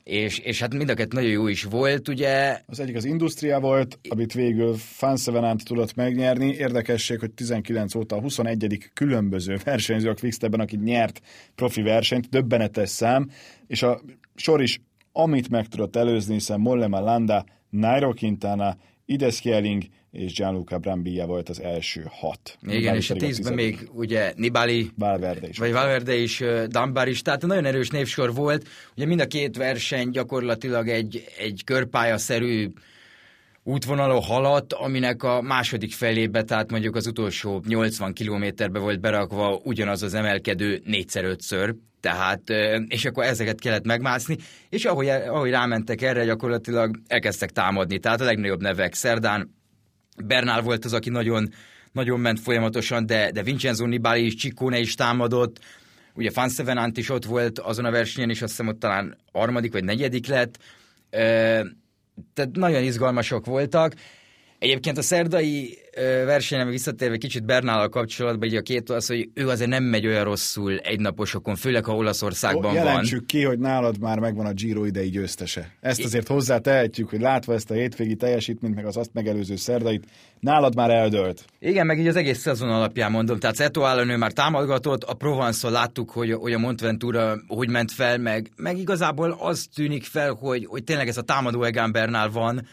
és, 0.05 0.39
és 0.39 0.61
hát 0.61 0.75
mind 0.75 0.89
a 0.89 0.95
kettő 0.95 1.17
nagyon 1.17 1.31
jó 1.31 1.47
is 1.47 1.65
volt, 1.65 2.09
ugye. 2.09 2.61
Az 2.67 2.81
egyik 2.81 2.97
az 2.97 3.05
Industria 3.05 3.61
volt, 3.61 3.99
amit 4.09 4.33
végül 4.33 4.75
Fansevenant 4.75 5.65
tudott 5.65 5.95
megnyerni. 5.95 6.55
Érdekesség, 6.55 7.19
hogy 7.19 7.31
19 7.31 7.95
óta 7.95 8.17
a 8.17 8.21
21. 8.21 8.91
különböző 8.95 9.59
versenyző 9.65 10.09
a 10.09 10.15
Quickstepben, 10.15 10.61
aki 10.61 10.77
nyert 10.77 11.21
profi 11.55 11.83
versenyt, 11.83 12.29
döbbenetes 12.29 12.89
szám, 12.89 13.31
és 13.67 13.83
a 13.83 14.01
sor 14.35 14.63
is, 14.63 14.81
amit 15.13 15.49
meg 15.49 15.67
tudott 15.67 15.97
előzni, 15.97 16.35
hiszen 16.35 16.61
Mollema 16.61 17.01
Landa, 17.01 17.45
Nairo 17.71 18.13
Quintana, 18.15 18.77
Ides 19.05 19.41
Kieling 19.41 19.83
és 20.14 20.33
Gianluca 20.33 20.78
Brambilla 20.78 21.26
volt 21.26 21.49
az 21.49 21.61
első 21.61 22.06
hat. 22.11 22.59
Igen, 22.62 22.78
Nibali 22.78 22.97
és 22.97 23.11
a 23.11 23.14
tízben 23.14 23.52
a 23.52 23.54
még 23.54 23.88
ugye 23.92 24.33
Nibali, 24.37 24.90
Valverde 24.97 25.49
is. 25.49 25.59
Vagy 25.59 25.73
Valverde 25.73 26.14
is, 26.14 26.42
Dunbar 26.68 27.09
is, 27.09 27.23
tehát 27.23 27.42
nagyon 27.42 27.64
erős 27.64 27.88
névsor 27.88 28.35
volt. 28.35 28.68
Ugye 28.97 29.06
mind 29.06 29.21
a 29.21 29.26
két 29.26 29.56
verseny 29.56 30.11
gyakorlatilag 30.11 30.88
egy, 30.88 31.25
egy 31.38 31.62
körpályaszerű 31.64 32.71
útvonalon 33.62 34.23
haladt, 34.23 34.73
aminek 34.73 35.23
a 35.23 35.42
második 35.42 35.92
felébe, 35.92 36.42
tehát 36.42 36.71
mondjuk 36.71 36.97
az 36.97 37.06
utolsó 37.06 37.62
80 37.66 38.12
kilométerbe 38.12 38.78
volt 38.78 39.00
berakva 39.00 39.61
ugyanaz 39.62 40.02
az 40.02 40.14
emelkedő 40.14 40.83
négyszer-ötször, 40.85 41.75
tehát, 42.00 42.42
és 42.88 43.04
akkor 43.04 43.25
ezeket 43.25 43.61
kellett 43.61 43.85
megmászni, 43.85 44.37
és 44.68 44.85
ahogy, 44.85 45.09
ahogy 45.09 45.50
rámentek 45.50 46.02
erre, 46.02 46.25
gyakorlatilag 46.25 47.00
elkezdtek 47.06 47.50
támadni, 47.50 47.99
tehát 47.99 48.21
a 48.21 48.25
legnagyobb 48.25 48.61
nevek 48.61 48.94
Szerdán, 48.94 49.54
Bernál 50.16 50.62
volt 50.62 50.85
az, 50.85 50.92
aki 50.92 51.11
nagyon, 51.11 51.52
nagyon 51.92 52.21
ment 52.21 52.40
folyamatosan, 52.40 53.06
de, 53.06 53.30
de 53.30 53.42
Vincenzo 53.42 53.87
Nibali 53.87 54.26
is, 54.26 54.37
Ciccone 54.37 54.78
is 54.78 54.94
támadott, 54.94 55.61
ugye 56.14 56.30
Fansevenant 56.30 56.97
is 56.97 57.11
ott 57.11 57.25
volt 57.25 57.59
azon 57.59 57.85
a 57.85 57.90
versenyen, 57.90 58.30
és 58.30 58.42
azt 58.42 58.50
hiszem 58.50 58.68
ott 58.68 58.80
talán 58.80 59.16
harmadik 59.33 59.73
vagy 59.73 59.85
negyedik 59.85 60.26
lett, 60.26 60.59
tehát 62.35 62.50
nagyon 62.52 62.83
izgalmasok 62.83 63.47
voltak. 63.47 63.94
Egyébként 64.64 64.99
a 64.99 65.02
szerdai 65.02 65.78
versenyre 66.25 66.64
visszatérve 66.64 67.16
kicsit 67.16 67.44
Bernállal 67.44 67.88
kapcsolatban, 67.88 68.49
így 68.49 68.56
a 68.56 68.62
két 68.62 68.90
az, 68.90 69.06
hogy 69.06 69.28
ő 69.35 69.49
azért 69.49 69.71
nem 69.71 69.85
megy 69.85 70.06
olyan 70.06 70.25
rosszul 70.25 70.78
egynaposokon, 70.78 71.56
főleg 71.56 71.85
ha 71.85 71.97
Olaszországban 71.97 72.62
Jelentsük 72.62 72.85
van. 72.85 72.92
Jelentsük 72.92 73.26
ki, 73.26 73.42
hogy 73.42 73.59
nálad 73.59 73.99
már 74.00 74.18
megvan 74.18 74.47
a 74.47 74.52
Giro 74.52 74.85
idei 74.85 75.09
győztese. 75.09 75.73
Ezt 75.80 76.04
azért 76.04 76.28
hozzá 76.28 76.59
tehetjük, 76.59 77.09
hogy 77.09 77.21
látva 77.21 77.54
ezt 77.54 77.71
a 77.71 77.75
hétvégi 77.75 78.14
teljesítményt, 78.14 78.75
meg 78.75 78.87
az 78.87 78.97
azt 78.97 79.11
megelőző 79.12 79.56
szerdait, 79.56 80.04
nálad 80.40 80.75
már 80.75 80.90
eldölt. 80.90 81.44
Igen, 81.59 81.87
meg 81.87 81.99
így 81.99 82.09
az 82.09 82.16
egész 82.16 82.38
szezon 82.38 82.71
alapján 82.71 83.11
mondom. 83.11 83.38
Tehát 83.38 83.56
Zeto 83.56 83.80
Allen 83.80 84.18
már 84.18 84.33
támogatott, 84.33 85.02
a 85.02 85.14
provence 85.14 85.71
láttuk, 85.71 86.11
hogy, 86.11 86.33
hogy 86.33 86.52
a 86.52 86.59
Montventura 86.59 87.37
hogy 87.47 87.68
ment 87.68 87.92
fel, 87.92 88.18
meg, 88.18 88.50
meg 88.56 88.78
igazából 88.78 89.37
az 89.40 89.66
tűnik 89.75 90.04
fel, 90.04 90.33
hogy, 90.33 90.66
hogy 90.66 90.85
tényleg 90.85 91.09
ez 91.09 91.16
a 91.16 91.23
támadó 91.23 91.62
Egan 91.62 91.92
Bernál 91.92 92.28
van, 92.28 92.66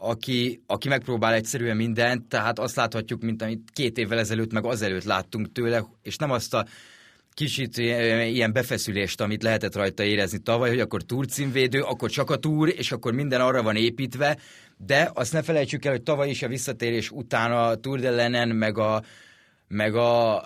aki, 0.00 0.62
aki 0.66 0.88
megpróbál 0.88 1.34
egyszerűen 1.34 1.76
mindent, 1.76 2.28
tehát 2.28 2.58
azt 2.58 2.76
láthatjuk, 2.76 3.22
mint 3.22 3.42
amit 3.42 3.70
két 3.72 3.98
évvel 3.98 4.18
ezelőtt, 4.18 4.52
meg 4.52 4.64
azelőtt 4.64 5.04
láttunk 5.04 5.52
tőle, 5.52 5.84
és 6.02 6.16
nem 6.16 6.30
azt 6.30 6.54
a 6.54 6.66
kicsit 7.34 7.76
ilyen 7.76 8.52
befeszülést, 8.52 9.20
amit 9.20 9.42
lehetett 9.42 9.74
rajta 9.74 10.02
érezni 10.02 10.38
tavaly, 10.38 10.68
hogy 10.68 10.80
akkor 10.80 11.02
túrcímvédő, 11.02 11.80
akkor 11.80 12.10
csak 12.10 12.30
a 12.30 12.36
túr, 12.36 12.68
és 12.68 12.92
akkor 12.92 13.12
minden 13.12 13.40
arra 13.40 13.62
van 13.62 13.76
építve, 13.76 14.38
de 14.76 15.10
azt 15.14 15.32
ne 15.32 15.42
felejtsük 15.42 15.84
el, 15.84 15.92
hogy 15.92 16.02
tavaly 16.02 16.28
is 16.28 16.42
a 16.42 16.48
visszatérés 16.48 17.10
után 17.10 17.52
a 17.52 17.74
Tour 17.74 18.00
de 18.00 18.10
Lenen, 18.10 18.48
meg 18.48 18.78
a, 18.78 19.02
meg 19.68 19.94
a 19.94 20.44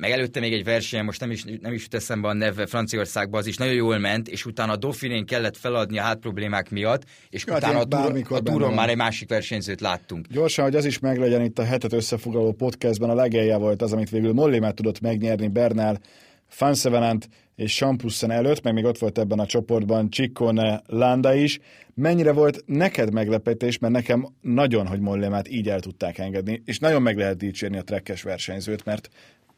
meg 0.00 0.10
előtte 0.10 0.40
még 0.40 0.52
egy 0.52 0.64
verseny, 0.64 1.04
most 1.04 1.20
nem 1.20 1.30
is, 1.30 1.44
nem 1.60 1.72
is 1.72 1.82
jut 1.82 1.94
eszembe 1.94 2.28
a 2.28 2.32
neve, 2.32 2.66
Franciaországban 2.66 3.40
az 3.40 3.46
is 3.46 3.56
nagyon 3.56 3.74
jól 3.74 3.98
ment, 3.98 4.28
és 4.28 4.46
utána 4.46 4.72
a 4.72 4.76
Dauphinén 4.76 5.26
kellett 5.26 5.56
feladni 5.56 5.98
a 5.98 6.02
hátproblémák 6.02 6.70
miatt, 6.70 7.04
és 7.30 7.44
hát 7.44 7.56
utána 7.56 7.78
a, 7.78 7.84
túr, 7.84 8.24
a 8.28 8.40
túron 8.40 8.74
már 8.74 8.88
egy 8.88 8.96
másik 8.96 9.28
versenyzőt 9.28 9.80
láttunk. 9.80 10.26
Gyorsan, 10.26 10.64
hogy 10.64 10.76
az 10.76 10.84
is 10.84 10.98
meglegyen 10.98 11.42
itt 11.42 11.58
a 11.58 11.64
hetet 11.64 11.92
összefoglaló 11.92 12.52
podcastban, 12.52 13.10
a 13.10 13.14
legelje 13.14 13.56
volt 13.56 13.82
az, 13.82 13.92
amit 13.92 14.10
végül 14.10 14.32
Molly 14.32 14.58
már 14.58 14.72
tudott 14.72 15.00
megnyerni 15.00 15.48
Bernál, 15.48 16.00
Fansevenant 16.48 17.28
és 17.56 17.74
Champussen 17.74 18.30
előtt, 18.30 18.62
meg 18.62 18.74
még 18.74 18.84
ott 18.84 18.98
volt 18.98 19.18
ebben 19.18 19.38
a 19.38 19.46
csoportban 19.46 20.10
Ciccone 20.10 20.82
Landa 20.86 21.34
is. 21.34 21.60
Mennyire 21.94 22.32
volt 22.32 22.62
neked 22.66 23.12
meglepetés, 23.12 23.78
mert 23.78 23.92
nekem 23.92 24.26
nagyon, 24.40 24.86
hogy 24.86 25.00
Mollemát 25.00 25.48
így 25.48 25.68
el 25.68 25.80
tudták 25.80 26.18
engedni, 26.18 26.62
és 26.64 26.78
nagyon 26.78 27.02
meg 27.02 27.16
lehet 27.16 27.36
dicsérni 27.36 27.78
a 27.78 27.82
trekkes 27.82 28.22
versenyzőt, 28.22 28.84
mert 28.84 29.08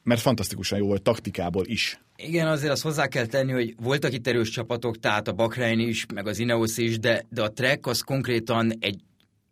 mert 0.02 0.20
fantasztikusan 0.20 0.78
jó 0.78 0.86
volt 0.86 1.02
taktikából 1.02 1.66
is. 1.66 2.00
Igen, 2.16 2.46
azért 2.46 2.72
azt 2.72 2.82
hozzá 2.82 3.06
kell 3.06 3.26
tenni, 3.26 3.52
hogy 3.52 3.74
voltak 3.80 4.12
itt 4.12 4.26
erős 4.26 4.48
csapatok, 4.48 4.98
tehát 4.98 5.28
a 5.28 5.32
Bakrein 5.32 5.78
is, 5.78 6.06
meg 6.14 6.26
az 6.26 6.38
Ineos 6.38 6.76
is, 6.76 6.98
de, 6.98 7.24
de 7.28 7.42
a 7.42 7.52
Trek 7.52 7.86
az 7.86 8.00
konkrétan 8.00 8.72
egy 8.80 9.00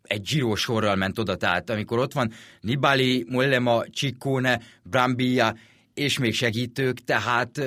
egy 0.03 0.21
Giro 0.21 0.55
sorral 0.55 0.95
ment 0.95 1.19
oda, 1.19 1.35
tehát 1.35 1.69
amikor 1.69 1.99
ott 1.99 2.13
van 2.13 2.31
Nibali, 2.61 3.25
Mollema, 3.29 3.83
Ciccone, 3.83 4.61
Brambilla, 4.83 5.55
és 5.93 6.19
még 6.19 6.33
segítők, 6.33 7.03
tehát 7.03 7.61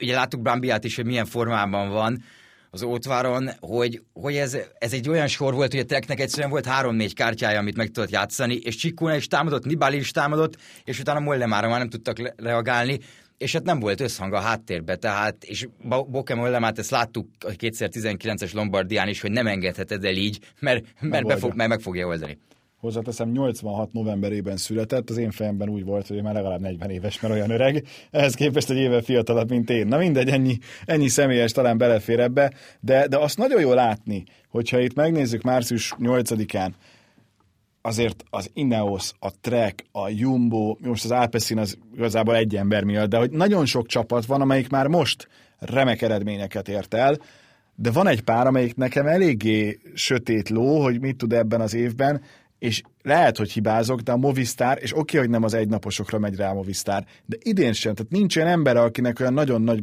ugye 0.00 0.14
láttuk 0.14 0.42
Brambiát 0.42 0.84
is, 0.84 0.96
hogy 0.96 1.04
milyen 1.04 1.26
formában 1.26 1.88
van, 1.88 2.24
az 2.70 2.82
Ótváron, 2.82 3.50
hogy, 3.60 4.02
hogy 4.12 4.36
ez, 4.36 4.56
ez 4.78 4.92
egy 4.92 5.08
olyan 5.08 5.26
sor 5.26 5.54
volt, 5.54 5.70
hogy 5.70 5.80
a 5.80 5.84
Treknek 5.84 6.20
egyszerűen 6.20 6.50
volt 6.50 6.66
három-négy 6.66 7.14
kártyája, 7.14 7.58
amit 7.58 7.76
meg 7.76 7.90
tudott 7.90 8.10
játszani, 8.10 8.54
és 8.54 8.76
Csikóna 8.76 9.16
is 9.16 9.26
támadott, 9.26 9.64
Nibali 9.64 9.96
is 9.96 10.10
támadott, 10.10 10.56
és 10.84 11.00
utána 11.00 11.20
Mollemára 11.20 11.68
már 11.68 11.78
nem 11.78 11.88
tudtak 11.88 12.18
le- 12.18 12.34
reagálni, 12.36 12.98
és 13.38 13.52
hát 13.52 13.62
nem 13.62 13.80
volt 13.80 14.00
összhang 14.00 14.32
a 14.32 14.40
háttérbe, 14.40 14.96
tehát, 14.96 15.44
és 15.44 15.68
Boke 15.84 16.34
Mollemát 16.34 16.78
ezt 16.78 16.90
láttuk 16.90 17.28
a 17.40 17.50
2019-es 17.50 18.54
Lombardián 18.54 19.08
is, 19.08 19.20
hogy 19.20 19.30
nem 19.30 19.46
engedheted 19.46 20.04
el 20.04 20.16
így, 20.16 20.38
mert, 20.60 20.84
mert, 21.00 21.26
befog, 21.26 21.54
mert 21.54 21.68
meg 21.68 21.80
fogja 21.80 22.06
oldani. 22.06 22.38
Hozzáteszem, 22.80 23.30
86 23.30 23.92
novemberében 23.92 24.56
született, 24.56 25.10
az 25.10 25.16
én 25.16 25.30
fejemben 25.30 25.68
úgy 25.68 25.84
volt, 25.84 26.06
hogy 26.06 26.22
már 26.22 26.34
legalább 26.34 26.60
40 26.60 26.90
éves, 26.90 27.20
mert 27.20 27.34
olyan 27.34 27.50
öreg. 27.50 27.86
Ehhez 28.10 28.34
képest 28.34 28.70
egy 28.70 28.76
éve 28.76 29.02
fiatalabb, 29.02 29.50
mint 29.50 29.70
én. 29.70 29.86
Na 29.86 29.96
mindegy, 29.98 30.28
ennyi, 30.28 30.58
ennyi 30.84 31.08
személyes 31.08 31.52
talán 31.52 31.78
belefér 31.78 32.20
ebbe, 32.20 32.52
de, 32.80 33.06
de 33.08 33.18
azt 33.18 33.38
nagyon 33.38 33.60
jó 33.60 33.72
látni, 33.72 34.24
hogyha 34.50 34.78
itt 34.78 34.94
megnézzük 34.94 35.42
március 35.42 35.94
8-án, 35.98 36.70
azért 37.82 38.24
az 38.30 38.50
Ineos, 38.54 39.12
a 39.18 39.30
Trek, 39.40 39.84
a 39.92 40.08
Jumbo, 40.08 40.76
most 40.80 41.04
az 41.04 41.10
Alpecin 41.10 41.58
az 41.58 41.78
igazából 41.94 42.34
egy 42.36 42.56
ember 42.56 42.84
miatt, 42.84 43.08
de 43.08 43.16
hogy 43.16 43.30
nagyon 43.30 43.66
sok 43.66 43.86
csapat 43.86 44.26
van, 44.26 44.40
amelyik 44.40 44.68
már 44.68 44.86
most 44.86 45.28
remek 45.58 46.02
eredményeket 46.02 46.68
ért 46.68 46.94
el, 46.94 47.18
de 47.74 47.90
van 47.90 48.06
egy 48.06 48.22
pár, 48.22 48.46
amelyik 48.46 48.76
nekem 48.76 49.06
eléggé 49.06 49.78
sötét 49.94 50.48
ló, 50.48 50.82
hogy 50.82 51.00
mit 51.00 51.16
tud 51.16 51.32
ebben 51.32 51.60
az 51.60 51.74
évben, 51.74 52.22
és 52.58 52.82
lehet, 53.02 53.36
hogy 53.36 53.52
hibázok, 53.52 54.00
de 54.00 54.12
a 54.12 54.16
Movistar, 54.16 54.78
és 54.80 54.96
oké, 54.96 55.18
hogy 55.18 55.30
nem 55.30 55.42
az 55.42 55.54
egynaposokra 55.54 56.18
megy 56.18 56.36
rá 56.36 56.50
a 56.50 56.54
Movistar, 56.54 57.04
de 57.24 57.36
idén 57.42 57.72
sem, 57.72 57.94
tehát 57.94 58.12
nincs 58.12 58.36
olyan 58.36 58.48
ember, 58.48 58.76
akinek 58.76 59.20
olyan 59.20 59.32
nagyon 59.32 59.62
nagy 59.62 59.82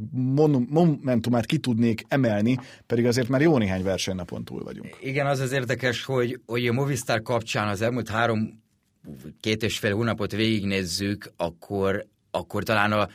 momentumát 0.70 1.46
ki 1.46 1.58
tudnék 1.58 2.04
emelni, 2.08 2.58
pedig 2.86 3.06
azért 3.06 3.28
már 3.28 3.42
jó 3.42 3.58
néhány 3.58 3.84
versenynapon 3.84 4.44
túl 4.44 4.64
vagyunk. 4.64 4.98
Igen, 5.02 5.26
az 5.26 5.40
az 5.40 5.52
érdekes, 5.52 6.04
hogy, 6.04 6.40
hogy 6.46 6.68
a 6.68 6.74
Movistar 6.74 7.22
kapcsán 7.22 7.68
az 7.68 7.82
elmúlt 7.82 8.10
három, 8.10 8.64
két 9.40 9.64
és 9.64 9.78
fél 9.78 9.96
hónapot 9.96 10.32
végignézzük, 10.32 11.34
akkor, 11.38 12.08
akkor 12.32 12.64
talán 12.64 12.92
a 12.92 13.08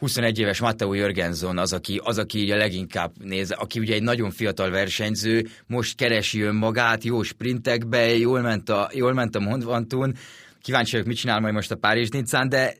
21 0.00 0.38
éves 0.38 0.60
Matteo 0.60 0.92
Jörgenson 0.92 1.58
az, 1.58 1.72
aki, 1.72 2.00
az, 2.04 2.18
aki 2.18 2.52
a 2.52 2.56
leginkább 2.56 3.12
néz, 3.24 3.50
aki 3.50 3.78
ugye 3.78 3.94
egy 3.94 4.02
nagyon 4.02 4.30
fiatal 4.30 4.70
versenyző, 4.70 5.46
most 5.66 5.96
keresi 5.96 6.40
önmagát, 6.40 7.04
jó 7.04 7.22
sprintekbe, 7.22 8.16
jól 8.16 8.40
ment 8.40 8.68
a, 8.68 8.90
jól 8.92 9.12
ment 9.12 9.36
a 9.36 9.40
Mondvantún, 9.40 10.14
kíváncsi 10.62 10.90
vagyok, 10.90 11.06
mit 11.06 11.16
csinál 11.16 11.40
majd 11.40 11.54
most 11.54 11.70
a 11.70 11.76
Párizs 11.76 12.08
Nizzán, 12.08 12.48
de 12.48 12.74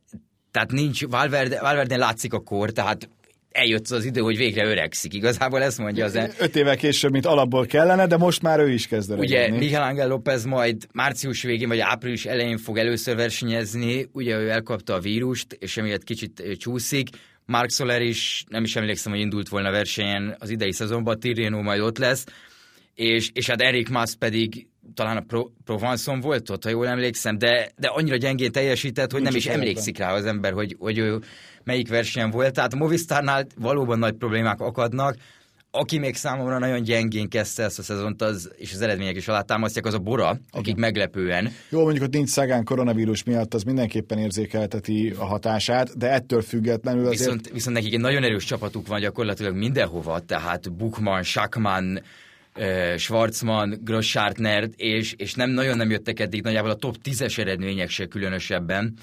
tehát 0.51 0.71
nincs, 0.73 1.07
Valverde, 1.07 1.61
Valverde 1.61 1.97
látszik 1.97 2.33
a 2.33 2.41
kor, 2.41 2.71
tehát 2.71 3.09
eljött 3.51 3.89
az 3.89 4.05
idő, 4.05 4.21
hogy 4.21 4.37
végre 4.37 4.65
öregszik. 4.65 5.15
Igazából 5.15 5.63
ezt 5.63 5.79
mondja 5.79 6.05
az... 6.05 6.19
Öt 6.39 6.57
évvel 6.57 6.77
később, 6.77 7.13
mint 7.13 7.27
alapból 7.27 7.67
kellene, 7.67 8.07
de 8.07 8.17
most 8.17 8.43
már 8.43 8.61
ő 8.61 8.71
is 8.71 8.87
kezd 8.87 9.19
Ugye 9.19 9.51
Miguel 9.51 9.83
Ángel 9.83 10.09
López 10.09 10.45
majd 10.45 10.87
március 10.93 11.43
végén 11.43 11.69
vagy 11.69 11.79
április 11.79 12.27
elején 12.27 12.59
fog 12.59 12.79
először 12.79 13.17
versenyezni, 13.17 14.09
ugye 14.13 14.39
ő 14.39 14.51
elkapta 14.51 14.95
a 14.95 15.01
vírust, 15.01 15.53
és 15.53 15.77
emiatt 15.77 16.05
kicsit 16.05 16.57
csúszik. 16.59 17.09
Mark 17.47 17.71
Soler 17.71 18.03
is, 18.03 18.45
nem 18.49 18.65
is 18.65 18.77
emlékszem, 18.77 19.13
hogy 19.13 19.21
indult 19.21 19.49
volna 19.49 19.71
versenyen 19.71 20.37
az 20.39 20.51
idei 20.51 20.73
szezonban, 20.73 21.21
Tirreno 21.21 21.63
majd 21.63 21.81
ott 21.81 21.99
lesz, 21.99 22.25
és, 22.95 23.31
és 23.33 23.47
hát 23.47 23.61
Erik 23.61 23.89
Mas 23.89 24.15
pedig 24.19 24.67
talán 25.01 25.17
a 25.17 25.21
Pro, 25.21 25.49
Provanson 25.65 26.21
volt 26.21 26.51
ott, 26.51 26.65
ha 26.65 26.71
jól 26.71 26.87
emlékszem, 26.87 27.39
de, 27.39 27.71
de 27.77 27.89
annyira 27.89 28.17
gyengén 28.17 28.53
teljesített, 28.53 29.11
hogy 29.13 29.21
Nincs 29.21 29.33
nem 29.33 29.41
is 29.41 29.47
emlékszik 29.47 29.99
rá 29.99 30.13
az 30.13 30.25
ember, 30.25 30.53
hogy, 30.53 30.77
hogy 30.79 30.99
ő 30.99 31.19
melyik 31.65 31.89
versenyen 31.89 32.31
volt. 32.31 32.55
Tehát 32.55 32.73
a 32.73 32.77
Movistarnál 32.77 33.47
valóban 33.57 33.99
nagy 33.99 34.15
problémák 34.15 34.61
akadnak. 34.61 35.17
aki 35.71 35.99
még 35.99 36.17
számomra 36.17 36.59
nagyon 36.59 36.83
gyengén 36.83 37.29
kezdte 37.29 37.63
ezt 37.63 37.79
a 37.79 37.83
szezont, 37.83 38.23
az, 38.23 38.51
és 38.57 38.73
az 38.73 38.81
eredmények 38.81 39.17
is 39.17 39.29
alátámasztják, 39.29 39.87
az 39.87 39.95
a 39.95 39.99
Bora, 39.99 40.39
akik 40.51 40.77
meglepően. 40.77 41.53
Jó, 41.69 41.83
mondjuk 41.83 42.05
ott 42.05 42.13
nincs 42.13 42.29
Szegán 42.29 42.65
koronavírus 42.65 43.25
miatt, 43.25 43.55
az 43.55 43.63
mindenképpen 43.63 44.19
érzékelteti 44.19 45.15
a 45.19 45.25
hatását, 45.25 45.99
de 45.99 46.11
ettől 46.11 46.43
függetlenül 46.43 47.07
azért... 47.07 47.19
Viszont, 47.19 47.51
viszont 47.53 47.77
nekik 47.77 47.93
egy 47.93 48.01
nagyon 48.01 48.23
erős 48.23 48.45
csapatuk 48.45 48.87
van 48.87 49.01
gyakorlatilag 49.01 49.55
mindenhova, 49.57 50.21
tehát 50.21 50.73
Bukman, 50.73 51.23
Schachmann, 51.23 51.99
Schwarzman, 52.97 53.81
Grosschartner, 53.85 54.69
és, 54.77 55.15
és 55.17 55.35
nem 55.35 55.51
nagyon 55.51 55.77
nem 55.77 55.91
jöttek 55.91 56.21
eddig 56.21 56.43
nagyjából 56.43 56.71
a 56.71 56.75
top 56.75 56.97
10-es 57.05 57.39
eredmények 57.39 57.91
se 57.91 58.07
különösebben. 58.07 58.95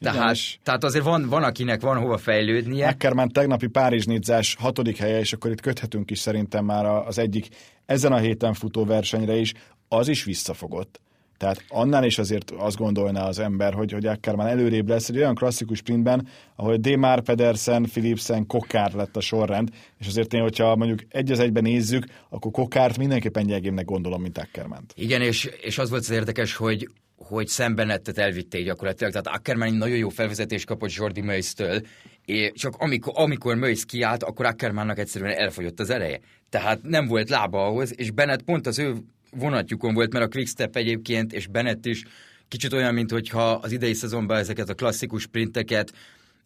Tehát, 0.00 0.36
tehát 0.62 0.84
azért 0.84 1.04
van, 1.04 1.28
van, 1.28 1.42
akinek 1.42 1.80
van 1.80 1.98
hova 1.98 2.18
fejlődnie. 2.18 2.88
Ackermann 2.88 3.28
tegnapi 3.28 3.66
párizs 3.66 4.04
nidzás 4.04 4.56
hatodik 4.58 4.96
helye, 4.96 5.18
és 5.18 5.32
akkor 5.32 5.50
itt 5.50 5.60
köthetünk 5.60 6.10
is 6.10 6.18
szerintem 6.18 6.64
már 6.64 6.84
az 6.86 7.18
egyik 7.18 7.48
ezen 7.86 8.12
a 8.12 8.18
héten 8.18 8.54
futó 8.54 8.84
versenyre 8.84 9.34
is, 9.36 9.52
az 9.88 10.08
is 10.08 10.24
visszafogott. 10.24 11.00
Tehát 11.38 11.64
annál 11.68 12.04
is 12.04 12.18
azért 12.18 12.50
azt 12.50 12.76
gondolná 12.76 13.26
az 13.26 13.38
ember, 13.38 13.74
hogy, 13.74 13.92
hogy 13.92 14.06
Ackermann 14.06 14.46
előrébb 14.46 14.88
lesz 14.88 15.08
egy 15.08 15.16
olyan 15.16 15.34
klasszikus 15.34 15.78
sprintben, 15.78 16.28
ahol 16.56 16.76
Demar, 16.76 17.22
Pedersen, 17.22 17.82
Philipsen, 17.82 18.46
Kokár 18.46 18.92
lett 18.92 19.16
a 19.16 19.20
sorrend, 19.20 19.68
és 19.98 20.06
azért 20.06 20.34
én, 20.34 20.40
hogyha 20.40 20.76
mondjuk 20.76 21.00
egy 21.08 21.30
az 21.30 21.38
egyben 21.38 21.62
nézzük, 21.62 22.04
akkor 22.28 22.50
Kokárt 22.50 22.98
mindenképpen 22.98 23.46
gyengébbnek 23.46 23.84
gondolom, 23.84 24.22
mint 24.22 24.38
Ackermann. 24.38 24.82
Igen, 24.94 25.22
és, 25.22 25.44
és 25.62 25.78
az 25.78 25.90
volt 25.90 26.02
az 26.02 26.10
érdekes, 26.10 26.54
hogy 26.54 26.88
hogy 27.16 27.46
szembenettet 27.46 28.18
elvitték 28.18 28.64
gyakorlatilag. 28.64 29.12
Tehát 29.12 29.38
Ackermann 29.38 29.74
nagyon 29.74 29.96
jó 29.96 30.08
felvezetés 30.08 30.64
kapott 30.64 30.92
Jordi 30.92 31.20
Möjsztől, 31.20 31.80
és 32.24 32.50
csak 32.54 32.74
amikor, 32.76 33.12
amikor 33.16 33.54
Möjsz 33.54 33.84
kiállt, 33.84 34.22
akkor 34.22 34.46
Ackermannnak 34.46 34.98
egyszerűen 34.98 35.36
elfogyott 35.36 35.80
az 35.80 35.90
ereje. 35.90 36.20
Tehát 36.48 36.82
nem 36.82 37.06
volt 37.06 37.28
lába 37.28 37.66
ahhoz, 37.66 37.98
és 37.98 38.10
Bennett 38.10 38.42
pont 38.42 38.66
az 38.66 38.78
ő 38.78 38.96
vonatjukon 39.30 39.94
volt, 39.94 40.12
mert 40.12 40.24
a 40.24 40.28
Quickstep 40.28 40.76
egyébként, 40.76 41.32
és 41.32 41.46
Bennett 41.46 41.86
is 41.86 42.02
kicsit 42.48 42.72
olyan, 42.72 42.94
mint 42.94 43.10
hogyha 43.10 43.50
az 43.50 43.72
idei 43.72 43.94
szezonban 43.94 44.36
ezeket 44.36 44.68
a 44.68 44.74
klasszikus 44.74 45.22
sprinteket 45.22 45.92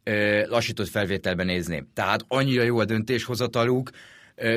ö, 0.04 0.46
lassított 0.46 0.88
felvételben 0.88 1.46
nézni. 1.46 1.86
Tehát 1.94 2.24
annyira 2.28 2.62
jó 2.62 2.78
a 2.78 2.84
döntéshozataluk, 2.84 3.90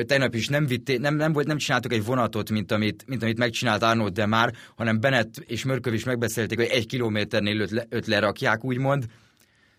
tegnap 0.06 0.34
is 0.34 0.48
nem, 0.48 0.66
vitté, 0.66 0.96
nem, 0.96 1.14
nem, 1.16 1.32
volt, 1.32 1.46
nem 1.46 1.56
csináltak 1.56 1.92
egy 1.92 2.04
vonatot, 2.04 2.50
mint 2.50 2.72
amit, 2.72 3.04
mint 3.06 3.22
amit 3.22 3.38
megcsinált 3.38 3.82
Arnold 3.82 4.12
de 4.12 4.26
már, 4.26 4.54
hanem 4.76 5.00
Bennett 5.00 5.36
és 5.46 5.64
Mörköv 5.64 5.94
is 5.94 6.04
megbeszélték, 6.04 6.58
hogy 6.58 6.68
egy 6.70 6.86
kilométernél 6.86 7.60
öt, 7.60 7.70
le, 7.70 7.84
öt 7.88 8.06
lerakják, 8.06 8.64
úgymond. 8.64 9.04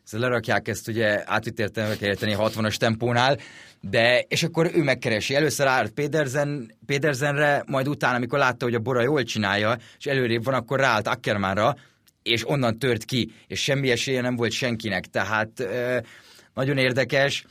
Szóval 0.05 0.27
lerakják 0.29 0.67
ezt 0.67 0.87
ugye 0.87 1.23
átütértem, 1.25 1.87
meg 1.87 1.97
kell 1.97 2.09
érteni 2.09 2.35
60-as 2.37 2.75
tempónál, 2.75 3.37
de, 3.81 4.19
és 4.19 4.43
akkor 4.43 4.71
ő 4.73 4.83
megkeresi. 4.83 5.35
Először 5.35 5.67
állt 5.67 5.91
Pedersen, 5.91 6.71
Pedersenre, 6.85 7.63
majd 7.67 7.87
utána, 7.87 8.15
amikor 8.15 8.39
látta, 8.39 8.65
hogy 8.65 8.75
a 8.75 8.79
Bora 8.79 9.01
jól 9.01 9.23
csinálja, 9.23 9.77
és 9.97 10.05
előrébb 10.05 10.43
van, 10.43 10.53
akkor 10.53 10.79
ráállt 10.79 11.07
Ackermannra, 11.07 11.75
és 12.23 12.49
onnan 12.49 12.79
tört 12.79 13.05
ki, 13.05 13.31
és 13.47 13.63
semmi 13.63 13.91
esélye 13.91 14.21
nem 14.21 14.35
volt 14.35 14.51
senkinek. 14.51 15.05
Tehát 15.05 15.59
euh, 15.59 16.01
nagyon 16.53 16.77
érdekes. 16.77 17.45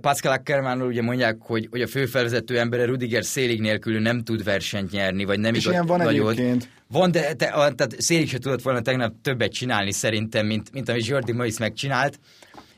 Pascal 0.00 0.32
Ackermannról 0.32 0.88
ugye 0.88 1.02
mondják, 1.02 1.36
hogy, 1.40 1.68
hogy 1.70 1.82
a 1.82 1.86
főfelvezető 1.86 2.58
embere 2.58 2.84
Rudiger 2.84 3.24
szélig 3.24 3.60
nélkül 3.60 4.00
nem 4.00 4.22
tud 4.22 4.44
versenyt 4.44 4.90
nyerni, 4.90 5.24
vagy 5.24 5.40
nem 5.40 5.54
és 5.54 5.60
igaz, 5.60 5.72
ilyen 5.72 5.86
van 5.86 5.98
nagyot. 5.98 6.30
egyébként. 6.30 6.68
Van, 6.88 7.10
de 7.10 7.32
te, 7.32 7.46
a, 7.46 7.74
tehát 7.74 8.00
szélig 8.00 8.28
se 8.28 8.38
tudott 8.38 8.62
volna 8.62 8.80
tegnap 8.80 9.14
többet 9.22 9.52
csinálni 9.52 9.92
szerintem, 9.92 10.46
mint, 10.46 10.72
mint 10.72 10.88
amit 10.88 11.06
Jordi 11.06 11.32
Mois 11.32 11.58
megcsinált. 11.58 12.18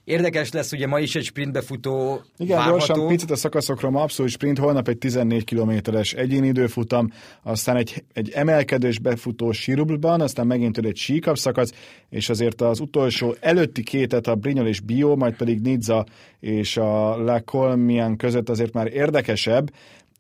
Érdekes 0.05 0.53
lesz, 0.53 0.73
ugye 0.73 0.87
ma 0.87 0.99
is 0.99 1.15
egy 1.15 1.25
sprintbe 1.25 1.61
futó 1.61 2.23
Igen, 2.37 2.57
várható. 2.57 2.77
gyorsan 2.77 3.09
picit 3.09 3.31
a 3.31 3.37
szakaszokról, 3.37 3.91
ma 3.91 4.03
abszolút 4.03 4.31
sprint, 4.33 4.59
holnap 4.59 4.89
egy 4.89 4.99
14 4.99 5.45
kilométeres 5.45 6.13
egyéni 6.13 6.47
időfutam, 6.47 7.13
aztán 7.43 7.77
egy, 7.77 8.05
egy 8.13 8.31
emelkedős 8.31 8.99
befutó 8.99 9.53
sírublban, 9.53 10.21
aztán 10.21 10.47
megint 10.47 10.79
egy 10.79 10.97
síkap 10.97 11.37
szakasz, 11.37 11.73
és 12.11 12.29
azért 12.29 12.61
az 12.61 12.81
utolsó 12.81 13.35
előtti 13.41 13.83
kétet 13.83 14.27
a 14.27 14.35
Brinyol 14.35 14.67
és 14.67 14.81
Bio, 14.81 15.17
majd 15.17 15.35
pedig 15.35 15.61
Nizza 15.61 16.07
és 16.41 16.77
a 16.77 17.17
La 17.17 17.41
Colmian 17.41 18.17
között 18.17 18.49
azért 18.49 18.73
már 18.73 18.87
érdekesebb, 18.87 19.71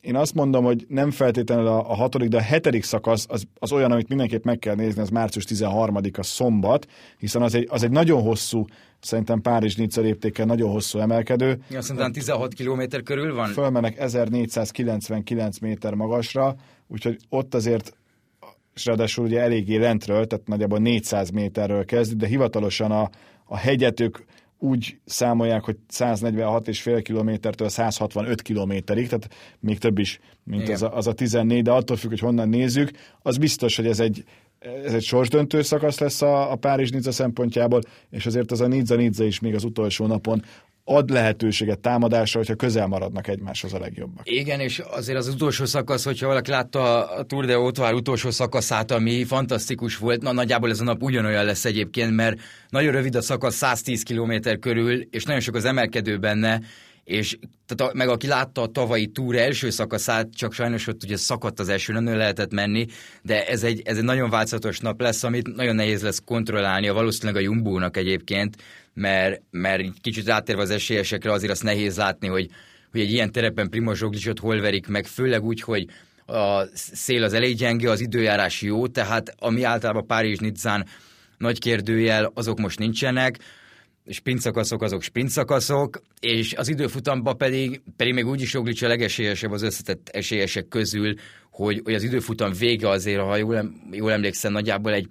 én 0.00 0.16
azt 0.16 0.34
mondom, 0.34 0.64
hogy 0.64 0.84
nem 0.88 1.10
feltétlenül 1.10 1.66
a, 1.66 1.90
a 1.90 1.94
hatodik, 1.94 2.28
de 2.28 2.36
a 2.36 2.40
hetedik 2.40 2.84
szakasz 2.84 3.26
az, 3.28 3.44
az 3.58 3.72
olyan, 3.72 3.92
amit 3.92 4.08
mindenképp 4.08 4.44
meg 4.44 4.58
kell 4.58 4.74
nézni, 4.74 5.00
az 5.00 5.08
március 5.08 5.44
13-a 5.48 6.22
szombat, 6.22 6.86
hiszen 7.18 7.42
az 7.42 7.54
egy, 7.54 7.66
az 7.70 7.82
egy 7.82 7.90
nagyon 7.90 8.22
hosszú, 8.22 8.64
szerintem 9.00 9.40
párizs 9.40 9.76
nizza 9.76 10.00
léptékkel 10.00 10.46
nagyon 10.46 10.70
hosszú 10.70 10.98
emelkedő. 10.98 11.58
Ja, 11.70 11.80
szerintem 11.80 12.12
16 12.12 12.54
km 12.54 12.82
körül 13.04 13.34
van. 13.34 13.48
Fölmenek 13.48 13.98
1499 13.98 15.58
méter 15.58 15.94
magasra, 15.94 16.54
úgyhogy 16.86 17.18
ott 17.28 17.54
azért 17.54 17.94
és 18.74 18.86
ráadásul 18.86 19.24
ugye 19.24 19.40
eléggé 19.40 19.76
lentről, 19.76 20.26
tehát 20.26 20.46
nagyjából 20.46 20.78
400 20.78 21.30
méterről 21.30 21.84
kezd, 21.84 22.16
de 22.16 22.26
hivatalosan 22.26 22.90
a, 22.90 23.10
a 23.44 23.56
hegyet 23.56 24.00
ők 24.00 24.18
úgy 24.62 24.98
számolják, 25.04 25.64
hogy 25.64 25.76
146,5 25.92 27.00
kilométertől 27.02 27.68
165 27.68 28.42
kilométerig, 28.42 29.08
tehát 29.08 29.28
még 29.60 29.78
több 29.78 29.98
is, 29.98 30.20
mint 30.44 30.68
az 30.68 30.82
a, 30.82 30.96
az 30.96 31.06
a 31.06 31.12
14, 31.12 31.62
de 31.62 31.70
attól 31.70 31.96
függ, 31.96 32.08
hogy 32.10 32.18
honnan 32.18 32.48
nézzük, 32.48 32.90
az 33.22 33.36
biztos, 33.36 33.76
hogy 33.76 33.86
ez 33.86 34.00
egy, 34.00 34.24
ez 34.84 34.94
egy 34.94 35.02
sorsdöntő 35.02 35.62
szakasz 35.62 35.98
lesz 35.98 36.22
a, 36.22 36.52
a 36.52 36.56
Párizs-Nizza 36.56 37.12
szempontjából, 37.12 37.80
és 38.10 38.26
azért 38.26 38.50
az 38.50 38.60
a 38.60 38.66
Nizza-Nizza 38.66 39.24
is 39.24 39.40
még 39.40 39.54
az 39.54 39.64
utolsó 39.64 40.06
napon 40.06 40.42
ad 40.90 41.10
lehetőséget 41.10 41.78
támadásra, 41.78 42.38
hogyha 42.38 42.54
közel 42.54 42.86
maradnak 42.86 43.28
egymáshoz 43.28 43.72
a 43.72 43.78
legjobbak. 43.78 44.30
Igen, 44.30 44.60
és 44.60 44.78
azért 44.78 45.18
az 45.18 45.28
utolsó 45.28 45.64
szakasz, 45.64 46.04
hogyha 46.04 46.26
valaki 46.26 46.50
látta 46.50 47.06
a 47.08 47.22
Tour 47.22 47.44
de 47.44 47.54
Autovár 47.54 47.94
utolsó 47.94 48.30
szakaszát, 48.30 48.90
ami 48.90 49.24
fantasztikus 49.24 49.96
volt, 49.96 50.22
na 50.22 50.32
nagyjából 50.32 50.70
ez 50.70 50.80
a 50.80 50.84
nap 50.84 51.02
ugyanolyan 51.02 51.44
lesz 51.44 51.64
egyébként, 51.64 52.14
mert 52.14 52.40
nagyon 52.68 52.92
rövid 52.92 53.14
a 53.14 53.20
szakasz, 53.20 53.54
110 53.54 54.02
km 54.02 54.32
körül, 54.60 55.00
és 55.10 55.24
nagyon 55.24 55.40
sok 55.40 55.54
az 55.54 55.64
emelkedő 55.64 56.18
benne, 56.18 56.60
és 57.10 57.38
tehát 57.66 57.94
meg 57.94 58.08
aki 58.08 58.26
látta 58.26 58.62
a 58.62 58.66
tavalyi 58.66 59.06
túr 59.06 59.36
első 59.36 59.70
szakaszát, 59.70 60.28
csak 60.34 60.52
sajnos 60.52 60.86
ott 60.86 61.02
ugye 61.02 61.16
szakadt 61.16 61.60
az 61.60 61.68
eső, 61.68 61.92
nem 61.92 62.16
lehetett 62.16 62.52
menni, 62.52 62.86
de 63.22 63.46
ez 63.46 63.62
egy, 63.62 63.82
ez 63.84 63.96
egy 63.96 64.04
nagyon 64.04 64.30
változatos 64.30 64.78
nap 64.78 65.00
lesz, 65.00 65.22
amit 65.22 65.56
nagyon 65.56 65.74
nehéz 65.74 66.02
lesz 66.02 66.22
kontrollálni, 66.24 66.88
a 66.88 66.94
valószínűleg 66.94 67.42
a 67.42 67.44
Jumbónak 67.44 67.96
egyébként, 67.96 68.56
mert, 68.94 69.42
mert 69.50 69.82
kicsit 70.00 70.26
rátérve 70.26 70.62
az 70.62 70.70
esélyesekre 70.70 71.32
azért 71.32 71.52
azt 71.52 71.62
nehéz 71.62 71.96
látni, 71.96 72.28
hogy, 72.28 72.48
hogy 72.90 73.00
egy 73.00 73.12
ilyen 73.12 73.32
terepen 73.32 73.68
Primoz 73.68 73.98
Roglicot 73.98 74.38
hol 74.38 74.60
verik 74.60 74.86
meg, 74.86 75.06
főleg 75.06 75.44
úgy, 75.44 75.60
hogy 75.60 75.86
a 76.26 76.64
szél 76.74 77.24
az 77.24 77.32
elég 77.32 77.56
gyenge, 77.56 77.90
az 77.90 78.00
időjárás 78.00 78.62
jó, 78.62 78.86
tehát 78.86 79.34
ami 79.38 79.62
általában 79.62 80.06
Párizs-Nizzán 80.06 80.86
nagy 81.38 81.58
kérdőjel, 81.58 82.30
azok 82.34 82.58
most 82.58 82.78
nincsenek, 82.78 83.38
sprintszakaszok 84.06 84.82
azok 84.82 85.02
sprintszakaszok, 85.02 86.02
és 86.20 86.54
az 86.54 86.68
időfutamban 86.68 87.36
pedig, 87.36 87.80
pedig 87.96 88.14
még 88.14 88.26
úgyis 88.26 88.52
Roglic 88.52 88.82
a 88.82 88.88
legesélyesebb 88.88 89.50
az 89.50 89.62
összetett 89.62 90.08
esélyesek 90.08 90.68
közül, 90.68 91.14
hogy, 91.50 91.80
hogy 91.84 91.94
az 91.94 92.02
időfutam 92.02 92.52
vége 92.52 92.88
azért, 92.88 93.20
ha 93.20 93.36
jól, 93.36 93.72
jól 93.90 94.12
emlékszem, 94.12 94.52
nagyjából 94.52 94.92
egy 94.92 95.08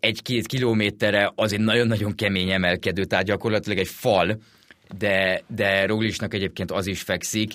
egy-két 0.00 0.46
kilométerre 0.46 1.32
az 1.34 1.52
egy 1.52 1.60
nagyon-nagyon 1.60 2.14
kemény 2.14 2.50
emelkedő, 2.50 3.04
tehát 3.04 3.24
gyakorlatilag 3.24 3.78
egy 3.78 3.88
fal, 3.88 4.38
de, 4.98 5.42
de 5.46 5.86
Roglicnak 5.86 6.34
egyébként 6.34 6.70
az 6.70 6.86
is 6.86 7.02
fekszik. 7.02 7.52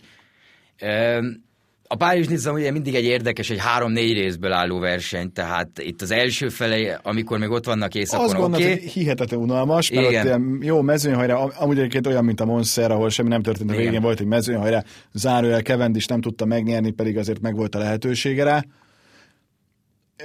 A 1.94 1.96
Párizs 1.96 2.28
Nizza 2.28 2.52
ugye 2.52 2.72
mindig 2.72 2.96
egy 2.96 3.04
érdekes, 3.04 3.50
egy 3.50 3.60
három-négy 3.60 4.14
részből 4.14 4.52
álló 4.52 4.80
verseny, 4.80 5.32
tehát 5.32 5.70
itt 5.80 6.02
az 6.02 6.12
első 6.12 6.50
fele, 6.50 7.00
amikor 7.04 7.40
még 7.40 7.50
ott 7.50 7.66
vannak 7.66 7.96
éjszakon, 7.96 8.26
Azt 8.26 8.34
gondolom, 8.34 8.62
okay. 8.62 8.80
hogy 8.80 8.92
hihetetlen 8.92 9.40
unalmas, 9.40 9.92
mert 9.92 10.10
Igen. 10.10 10.20
ott 10.20 10.26
ilyen 10.26 10.60
jó 10.62 10.82
mezőnyhajrá, 10.82 11.36
amúgy 11.36 11.78
egyébként 11.78 12.08
olyan, 12.08 12.26
mint 12.26 12.40
a 12.40 12.46
Monster, 12.46 12.92
ahol 12.92 13.10
semmi 13.10 13.30
nem 13.30 13.42
történt 13.42 13.72
a 13.72 13.76
végén, 13.76 14.02
volt 14.02 14.20
egy 14.20 14.26
mezőnyhajrá, 14.26 14.84
zárójel 15.14 15.62
Kevendis 15.62 16.06
nem 16.06 16.22
tudta 16.22 16.46
megnyerni, 16.46 16.92
pedig 16.92 17.18
azért 17.18 17.42
megvolt 17.42 17.76
a 17.76 17.80
lehetősége 17.80 18.44
rá 18.44 18.64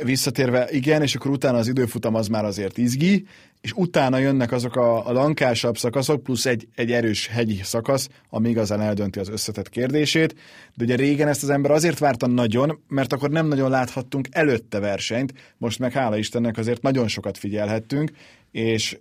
visszatérve, 0.03 0.69
igen, 0.71 1.03
és 1.03 1.15
akkor 1.15 1.31
utána 1.31 1.59
az 1.59 1.69
időfutam 1.69 2.15
az 2.15 2.27
már 2.27 2.45
azért 2.45 2.79
izgi, 2.79 3.27
és 3.61 3.73
utána 3.73 4.19
jönnek 4.19 4.53
azok 4.53 4.77
a, 4.77 5.07
a 5.07 5.13
lankásabb 5.13 5.79
szakaszok, 5.79 6.23
plusz 6.23 6.47
egy, 6.47 6.69
egy 6.75 6.93
erős 6.93 7.27
hegyi 7.27 7.61
szakasz, 7.63 8.09
ami 8.31 8.49
igazán 8.49 8.81
eldönti 8.81 9.19
az 9.19 9.29
összetett 9.29 9.69
kérdését. 9.69 10.35
De 10.75 10.85
ugye 10.85 10.97
régen 10.97 11.29
ezt 11.29 11.43
az 11.43 11.51
ember 11.51 11.71
azért 11.71 11.99
várta 11.99 12.27
nagyon, 12.27 12.81
mert 12.89 13.13
akkor 13.13 13.31
nem 13.31 13.47
nagyon 13.47 13.71
láthattunk 13.71 14.29
előtte 14.31 14.79
versenyt, 14.79 15.33
most 15.57 15.79
meg 15.79 15.93
hála 15.93 16.17
Istennek 16.17 16.59
azért 16.59 16.83
nagyon 16.83 17.09
sokat 17.09 17.39
figyelhettünk, 17.39 18.11
és 18.51 18.99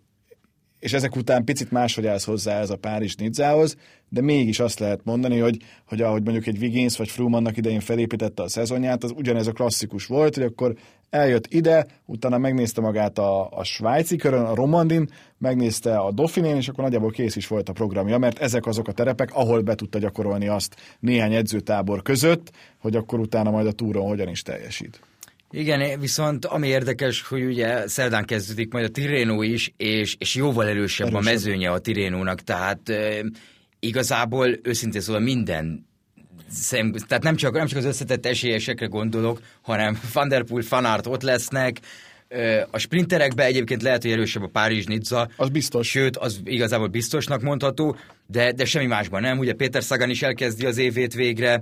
és 0.79 0.93
ezek 0.93 1.15
után 1.15 1.43
picit 1.43 1.71
máshogy 1.71 2.05
állsz 2.05 2.25
hozzá 2.25 2.59
ez 2.59 2.69
a 2.69 2.75
Párizs 2.75 3.15
Nidzához, 3.15 3.77
de 4.09 4.21
mégis 4.21 4.59
azt 4.59 4.79
lehet 4.79 4.99
mondani, 5.03 5.39
hogy, 5.39 5.57
hogy 5.85 6.01
ahogy 6.01 6.23
mondjuk 6.23 6.47
egy 6.47 6.57
Wiggins 6.57 6.97
vagy 6.97 7.09
Froome 7.09 7.37
annak 7.37 7.57
idején 7.57 7.79
felépítette 7.79 8.43
a 8.43 8.47
szezonját, 8.47 9.03
az 9.03 9.13
ugyanez 9.15 9.47
a 9.47 9.51
klasszikus 9.51 10.05
volt, 10.05 10.35
hogy 10.35 10.43
akkor 10.43 10.75
eljött 11.09 11.53
ide, 11.53 11.85
utána 12.05 12.37
megnézte 12.37 12.81
magát 12.81 13.17
a, 13.17 13.49
a 13.51 13.63
svájci 13.63 14.15
körön, 14.15 14.45
a 14.45 14.55
Romandin, 14.55 15.09
megnézte 15.37 15.97
a 15.97 16.11
Dauphinén, 16.11 16.55
és 16.55 16.67
akkor 16.67 16.83
nagyjából 16.83 17.11
kész 17.11 17.35
is 17.35 17.47
volt 17.47 17.69
a 17.69 17.73
programja, 17.73 18.17
mert 18.17 18.39
ezek 18.39 18.65
azok 18.65 18.87
a 18.87 18.91
terepek, 18.91 19.33
ahol 19.33 19.61
be 19.61 19.75
tudta 19.75 19.99
gyakorolni 19.99 20.47
azt 20.47 20.75
néhány 20.99 21.33
edzőtábor 21.33 22.01
között, 22.01 22.51
hogy 22.77 22.95
akkor 22.95 23.19
utána 23.19 23.51
majd 23.51 23.67
a 23.67 23.71
túron 23.71 24.07
hogyan 24.07 24.29
is 24.29 24.41
teljesít. 24.41 24.99
Igen, 25.51 25.99
viszont 25.99 26.45
ami 26.45 26.67
érdekes, 26.67 27.21
hogy 27.21 27.43
ugye 27.43 27.87
szerdán 27.87 28.25
kezdődik 28.25 28.71
majd 28.71 28.85
a 28.85 28.89
Tirénó 28.89 29.41
is, 29.41 29.73
és, 29.77 30.15
és 30.19 30.35
jóval 30.35 30.67
erősebb, 30.67 31.07
erősebb 31.07 31.27
a 31.27 31.31
mezőnye 31.31 31.69
a 31.69 31.79
Tirénónak, 31.79 32.41
tehát 32.41 32.89
e, 32.89 33.23
igazából 33.79 34.59
őszintén 34.63 35.01
szóval 35.01 35.21
minden 35.21 35.87
szem, 36.49 36.93
tehát 37.07 37.23
nem 37.23 37.35
csak, 37.35 37.53
nem 37.53 37.67
csak 37.67 37.77
az 37.77 37.85
összetett 37.85 38.25
esélyesekre 38.25 38.85
gondolok, 38.85 39.41
hanem 39.61 39.99
Van 40.13 40.27
der 40.27 40.43
Poel, 40.43 40.63
Fanart 40.63 41.07
ott 41.07 41.21
lesznek, 41.21 41.79
a 42.71 42.77
sprinterekbe 42.77 43.43
egyébként 43.43 43.81
lehet, 43.81 44.01
hogy 44.01 44.11
erősebb 44.11 44.43
a 44.43 44.47
Párizs-Nizza. 44.47 45.29
Az 45.35 45.49
biztos. 45.49 45.89
Sőt, 45.89 46.17
az 46.17 46.39
igazából 46.43 46.87
biztosnak 46.87 47.41
mondható, 47.41 47.97
de, 48.25 48.51
de 48.51 48.65
semmi 48.65 48.85
másban 48.85 49.21
nem. 49.21 49.37
Ugye 49.37 49.53
Péter 49.53 49.81
Sagan 49.81 50.09
is 50.09 50.21
elkezdi 50.21 50.65
az 50.65 50.77
évét 50.77 51.13
végre. 51.13 51.61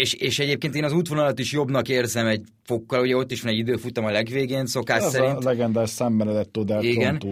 És, 0.00 0.12
és 0.14 0.38
egyébként 0.38 0.74
én 0.74 0.84
az 0.84 0.92
útvonalat 0.92 1.38
is 1.38 1.52
jobbnak 1.52 1.88
érzem 1.88 2.26
egy 2.26 2.42
fokkal, 2.64 3.00
ugye 3.00 3.16
ott 3.16 3.30
is 3.30 3.42
van 3.42 3.52
egy 3.52 3.58
időfutam 3.58 4.04
a 4.04 4.10
legvégén, 4.10 4.66
szokás 4.66 5.02
Ez 5.02 5.10
szerint. 5.10 5.44
a 5.44 5.48
legendás 5.48 5.90
Sambenedetto 5.90 6.62
del 6.64 6.82
Igen. 6.82 7.22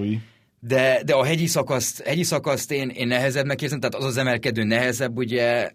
De, 0.61 1.03
de 1.05 1.15
a 1.15 1.25
hegyi 1.25 1.47
szakaszt, 1.47 2.03
hegyi 2.03 2.23
szakaszt 2.23 2.73
én, 2.73 2.89
én 2.89 3.07
nehezebbnek 3.07 3.63
érzem, 3.63 3.81
tehát 3.81 3.95
az 3.95 4.05
az 4.05 4.17
emelkedő 4.17 4.63
nehezebb, 4.63 5.17
ugye 5.17 5.71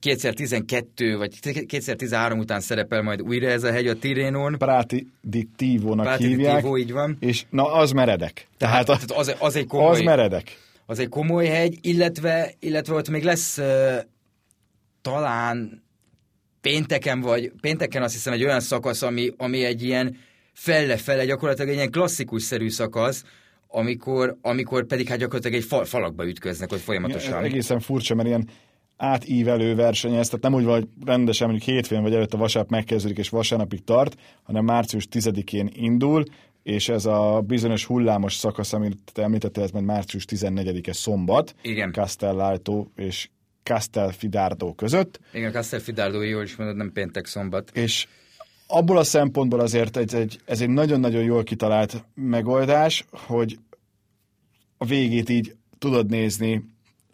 2012 0.00 1.16
vagy 1.16 1.38
2013 1.66 2.38
után 2.38 2.60
szerepel 2.60 3.02
majd 3.02 3.22
újra 3.22 3.48
ez 3.48 3.62
a 3.62 3.72
hegy 3.72 3.86
a 3.86 3.98
Tirénon. 3.98 4.58
Práti 4.58 5.06
di 5.20 5.48
Tívónak 5.56 6.06
Práti 6.06 6.26
hívják. 6.26 6.60
Tívó, 6.60 6.76
így 6.76 6.92
van. 6.92 7.16
És 7.20 7.44
na, 7.50 7.72
az 7.72 7.90
meredek. 7.90 8.48
Tehát, 8.58 8.86
tehát, 8.86 9.10
az, 9.10 9.34
az, 9.38 9.56
egy 9.56 9.66
komoly, 9.66 9.90
az 9.90 10.00
meredek. 10.00 10.58
Az 10.86 10.98
egy 10.98 11.08
komoly 11.08 11.46
hegy, 11.46 11.78
illetve, 11.80 12.52
illetve 12.60 12.94
ott 12.94 13.08
még 13.08 13.22
lesz 13.22 13.60
talán 15.10 15.82
pénteken 16.60 17.20
vagy, 17.20 17.52
pénteken 17.60 18.02
azt 18.02 18.14
hiszem 18.14 18.32
egy 18.32 18.44
olyan 18.44 18.60
szakasz, 18.60 19.02
ami, 19.02 19.30
ami 19.36 19.64
egy 19.64 19.82
ilyen 19.82 20.16
felle-felle, 20.52 21.24
gyakorlatilag 21.24 21.70
egy 21.70 21.76
ilyen 21.76 21.90
klasszikus-szerű 21.90 22.68
szakasz, 22.68 23.24
amikor, 23.68 24.36
amikor 24.42 24.86
pedig 24.86 25.08
hát 25.08 25.18
gyakorlatilag 25.18 25.56
egy 25.56 25.64
fal, 25.64 25.84
falakba 25.84 26.26
ütköznek 26.26 26.72
ott 26.72 26.80
folyamatosan. 26.80 27.30
Ja, 27.30 27.42
egészen 27.42 27.80
furcsa, 27.80 28.14
mert 28.14 28.28
ilyen 28.28 28.48
átívelő 28.96 29.74
verseny 29.74 30.14
ez, 30.14 30.26
tehát 30.26 30.42
nem 30.42 30.54
úgy 30.54 30.64
van, 30.64 30.74
hogy 30.74 30.88
rendesen 31.04 31.48
mondjuk 31.48 31.68
hétfőn 31.68 32.02
vagy 32.02 32.14
előtt 32.14 32.34
a 32.34 32.36
vasárnap 32.36 32.70
megkezdődik 32.70 33.18
és 33.18 33.28
vasárnapig 33.28 33.84
tart, 33.84 34.16
hanem 34.42 34.64
március 34.64 35.08
10-én 35.10 35.70
indul, 35.72 36.24
és 36.62 36.88
ez 36.88 37.04
a 37.04 37.42
bizonyos 37.46 37.84
hullámos 37.84 38.34
szakasz, 38.34 38.72
amit 38.72 38.98
te 39.12 39.22
említettél, 39.22 39.62
ez 39.62 39.70
majd 39.70 39.84
március 39.84 40.24
14-e 40.28 40.92
szombat, 40.92 41.54
Igen. 41.62 41.92
Castellalto 41.92 42.86
és 42.96 43.28
Castelfidardo 43.66 44.74
között. 44.74 45.20
Igen, 45.32 45.52
Castelfidardo, 45.52 46.20
jól 46.22 46.42
is 46.42 46.56
mondod, 46.56 46.76
nem 46.76 46.92
péntek 46.92 47.26
szombat. 47.26 47.70
És 47.74 48.06
abból 48.66 48.98
a 48.98 49.04
szempontból 49.04 49.60
azért 49.60 49.96
ez 49.96 50.14
egy, 50.14 50.38
ez 50.44 50.60
egy 50.60 50.68
nagyon-nagyon 50.68 51.22
jól 51.22 51.42
kitalált 51.42 52.04
megoldás, 52.14 53.04
hogy 53.10 53.58
a 54.76 54.84
végét 54.84 55.28
így 55.28 55.56
tudod 55.78 56.10
nézni, 56.10 56.64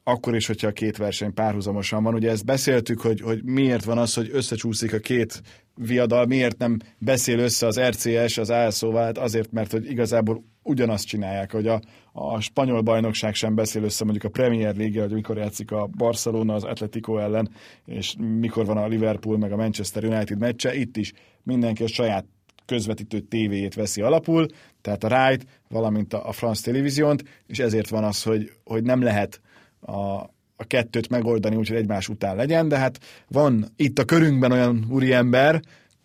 akkor 0.05 0.35
is, 0.35 0.47
hogyha 0.47 0.67
a 0.67 0.73
két 0.73 0.97
verseny 0.97 1.35
párhuzamosan 1.35 2.03
van. 2.03 2.15
Ugye 2.15 2.31
ezt 2.31 2.45
beszéltük, 2.45 3.01
hogy, 3.01 3.21
hogy 3.21 3.45
miért 3.45 3.85
van 3.85 3.99
az, 3.99 4.15
hogy 4.15 4.31
összecsúszik 4.33 4.93
a 4.93 4.99
két 4.99 5.43
viadal, 5.75 6.27
miért 6.27 6.59
nem 6.59 6.79
beszél 6.99 7.39
össze 7.39 7.67
az 7.67 7.81
RCS, 7.81 8.39
az 8.39 8.51
ASO, 8.51 8.93
hát 8.93 9.19
azért, 9.19 9.53
mert 9.53 9.73
hogy 9.73 9.91
igazából 9.91 10.45
ugyanazt 10.63 11.07
csinálják, 11.07 11.53
hogy 11.53 11.67
a, 11.67 11.81
a 12.13 12.41
spanyol 12.41 12.81
bajnokság 12.81 13.35
sem 13.35 13.55
beszél 13.55 13.83
össze 13.83 14.05
mondjuk 14.05 14.25
a 14.25 14.29
Premier 14.29 14.77
League, 14.77 15.03
hogy 15.03 15.13
mikor 15.13 15.37
játszik 15.37 15.71
a 15.71 15.87
Barcelona 15.87 16.55
az 16.55 16.65
Atletico 16.65 17.19
ellen, 17.19 17.51
és 17.87 18.15
mikor 18.19 18.67
van 18.67 18.77
a 18.77 18.87
Liverpool 18.87 19.39
meg 19.39 19.53
a 19.53 19.57
Manchester 19.57 20.05
United 20.05 20.39
meccse, 20.39 20.75
itt 20.75 20.97
is 20.97 21.13
mindenki 21.43 21.83
a 21.83 21.89
saját 21.89 22.25
közvetítő 22.67 23.21
tévéjét 23.21 23.75
veszi 23.75 24.03
alapul, 24.03 24.47
tehát 24.81 25.05
a 25.05 25.09
Right, 25.09 25.47
valamint 25.69 26.13
a, 26.13 26.29
a 26.29 26.33
France 26.33 26.63
Televíziónt, 26.65 27.25
és 27.47 27.59
ezért 27.59 27.89
van 27.89 28.05
az, 28.05 28.23
hogy, 28.23 28.53
hogy 28.65 28.83
nem 28.83 29.03
lehet 29.03 29.41
a, 29.87 30.31
a 30.57 30.65
kettőt 30.67 31.09
megoldani 31.09 31.57
úgy, 31.57 31.69
hogy 31.69 31.77
egymás 31.77 32.09
után 32.09 32.37
legyen, 32.37 32.69
de 32.69 32.77
hát 32.77 33.01
van 33.29 33.67
itt 33.77 33.99
a 33.99 34.05
körünkben 34.05 34.53
olyan 34.53 34.87
úriember, 34.91 35.61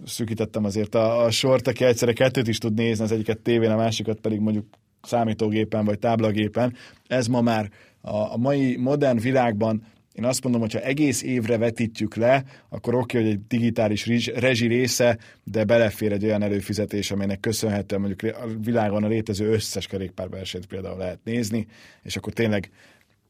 szűkítettem 0.06 0.66
azért 0.66 0.96
a, 0.96 1.24
a 1.24 1.32
sort, 1.32 1.68
aki 1.68 1.84
egyszerre 1.84 2.14
kettőt 2.14 2.48
is 2.48 2.58
tud 2.58 2.74
nézni, 2.74 3.04
az 3.04 3.12
egyiket 3.12 3.40
tévén, 3.40 3.72
a 3.72 3.76
másikat 3.76 4.20
pedig 4.20 4.40
mondjuk 4.40 4.66
számítógépen 5.02 5.86
vagy 5.86 6.00
táblagépen. 6.00 6.74
Ez 7.08 7.28
ma 7.28 7.42
már 7.42 7.70
a, 8.02 8.16
a 8.34 8.38
mai 8.38 8.78
modern 8.78 9.20
világban 9.20 9.84
én 10.18 10.26
azt 10.26 10.44
mondom, 10.44 10.62
hogy 10.62 10.74
ha 10.74 10.80
egész 10.80 11.24
évre 11.24 11.58
vetítjük 11.58 12.16
le, 12.16 12.44
akkor 12.70 12.96
oké, 12.96 13.18
hogy 13.18 13.28
egy 13.28 13.48
digitális 13.48 14.30
rezsi 14.36 14.68
része, 14.68 15.18
de 15.44 15.64
belefér 15.64 16.12
egy 16.12 16.24
olyan 16.24 16.42
előfizetés, 16.42 17.12
amelynek 17.12 17.40
köszönhetően 17.40 18.02
mondjuk 18.02 18.36
a 18.36 18.48
világon 18.64 19.04
a 19.04 19.08
létező 19.08 19.52
összes 19.52 19.88
kerékpárversenyt 19.88 20.66
például 20.66 20.98
lehet 20.98 21.20
nézni, 21.24 21.68
és 22.04 22.16
akkor 22.16 22.34
tényleg 22.34 22.70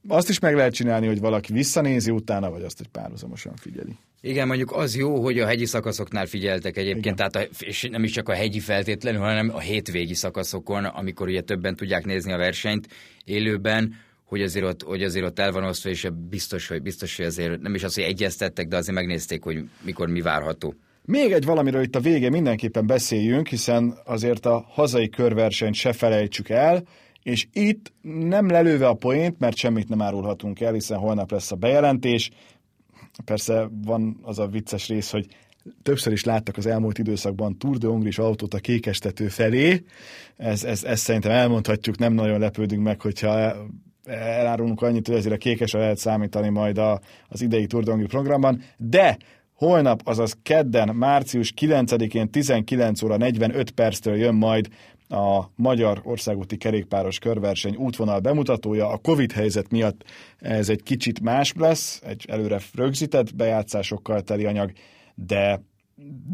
azt 0.08 0.30
is 0.30 0.40
meg 0.40 0.56
lehet 0.56 0.74
csinálni, 0.74 1.08
hogy 1.08 1.20
valaki 1.20 1.54
visszanézi 1.54 2.12
utána, 2.12 2.50
vagy 2.50 2.64
azt, 2.64 2.78
hogy 2.78 2.88
párhuzamosan 2.88 3.56
figyeli. 3.56 3.96
Igen, 4.22 4.48
mondjuk 4.48 4.72
az 4.72 4.96
jó, 4.96 5.22
hogy 5.22 5.40
a 5.40 5.46
hegyi 5.46 5.66
szakaszoknál 5.66 6.26
figyeltek 6.26 6.78
egyébként, 6.78 7.06
Igen. 7.06 7.16
tehát 7.16 7.36
a, 7.36 7.56
és 7.60 7.88
nem 7.92 8.04
is 8.04 8.12
csak 8.12 8.30
a 8.30 8.34
hegyi 8.34 8.60
feltétlenül, 8.60 9.22
hanem 9.22 9.52
a 9.54 9.60
hétvégi 9.60 10.14
szakaszokon, 10.14 10.86
amikor 10.86 11.28
ugye 11.28 11.42
többen 11.42 11.76
tudják 11.76 12.06
nézni 12.06 12.32
a 12.32 12.38
versenyt 12.38 12.88
élőben, 13.26 13.94
hogy 14.24 14.42
azért 14.42 14.66
ott, 14.66 14.84
hogy 14.84 15.04
azért 15.04 15.26
ott 15.26 15.40
el 15.40 15.52
van 15.52 15.64
osztva, 15.64 15.90
és 15.90 16.08
biztos, 16.30 16.68
hogy, 16.68 16.82
biztos, 16.82 17.18
hogy 17.18 17.26
azért 17.26 17.62
nem 17.62 17.76
is 17.76 17.84
az, 17.84 17.94
hogy 17.96 18.04
egyeztettek, 18.04 18.68
de 18.68 18.78
azért 18.78 18.96
megnézték, 18.96 19.44
hogy 19.44 19.64
mikor 19.82 20.08
mi 20.08 20.22
várható. 20.22 20.76
Még 21.06 21.32
egy 21.32 21.46
valamiről 21.46 21.82
itt 21.82 21.96
a 21.96 22.00
vége 22.00 22.30
mindenképpen 22.30 22.88
beszéljünk, 22.88 23.48
hiszen 23.48 23.98
azért 24.06 24.46
a 24.46 24.66
hazai 24.68 25.10
körversenyt 25.10 25.76
se 25.76 25.94
felejtsük 25.94 26.50
el, 26.50 26.84
és 27.28 27.48
itt 27.54 27.94
nem 28.02 28.50
lelőve 28.50 28.88
a 28.88 28.94
poént, 28.94 29.40
mert 29.40 29.56
semmit 29.56 29.90
nem 29.90 30.02
árulhatunk 30.02 30.60
el, 30.60 30.74
hiszen 30.74 30.98
holnap 30.98 31.32
lesz 31.32 31.52
a 31.52 31.56
bejelentés. 31.56 32.32
Persze 33.26 33.70
van 33.86 34.20
az 34.22 34.40
a 34.40 34.48
vicces 34.48 34.88
rész, 34.88 35.12
hogy 35.12 35.28
többször 35.82 36.13
is 36.13 36.24
láttak 36.24 36.58
az 36.58 36.66
elmúlt 36.66 36.98
időszakban 36.98 37.58
Tour 37.58 37.78
de 37.78 37.88
Hongris 37.88 38.18
autót 38.18 38.54
a 38.54 38.60
kékestető 38.60 39.28
felé. 39.28 39.84
Ez, 40.38 40.63
ez, 40.63 40.84
ez 40.84 41.00
szerintem 41.00 41.32
elmondhatjuk, 41.32 41.98
nem 41.98 42.13
nagyon 42.13 42.40
lepődünk 42.40 42.84
meg, 42.84 43.02
hogyha 43.02 43.56
elárulunk 44.06 44.82
annyit, 44.82 45.08
hogy 45.08 45.16
ezért 45.16 45.36
a 45.36 45.38
kékesre 45.38 45.80
lehet 45.80 45.98
számítani 45.98 46.50
majd 46.50 46.78
a, 46.78 47.00
az 47.28 47.42
idei 47.42 47.66
Tour 47.66 47.84
de 47.84 47.92
Hongri 47.92 48.08
programban, 48.08 48.62
de 48.78 49.18
holnap, 49.54 50.02
azaz 50.04 50.38
kedden, 50.44 50.96
március 50.96 51.54
9-én 51.62 52.30
19 52.32 53.02
óra 53.02 53.18
45 53.18 53.72
perctől 53.72 54.16
jön 54.16 54.36
majd 54.36 54.68
a 55.10 55.52
Magyar 55.56 56.02
Országúti 56.04 56.58
Kerékpáros 56.58 57.20
Körverseny 57.20 57.76
útvonal 57.76 58.20
bemutatója. 58.20 58.89
A 58.89 58.98
Covid 58.98 59.32
helyzet 59.32 59.72
miatt 59.72 60.04
ez 60.38 60.70
egy 60.70 60.84
kicsit 60.84 61.20
más 61.20 61.54
lesz, 61.58 62.02
egy 62.06 62.26
előre 62.28 62.60
rögzített 62.74 63.36
bejátszásokkal 63.36 64.22
teli 64.22 64.46
anyag, 64.46 64.72
de 65.15 65.62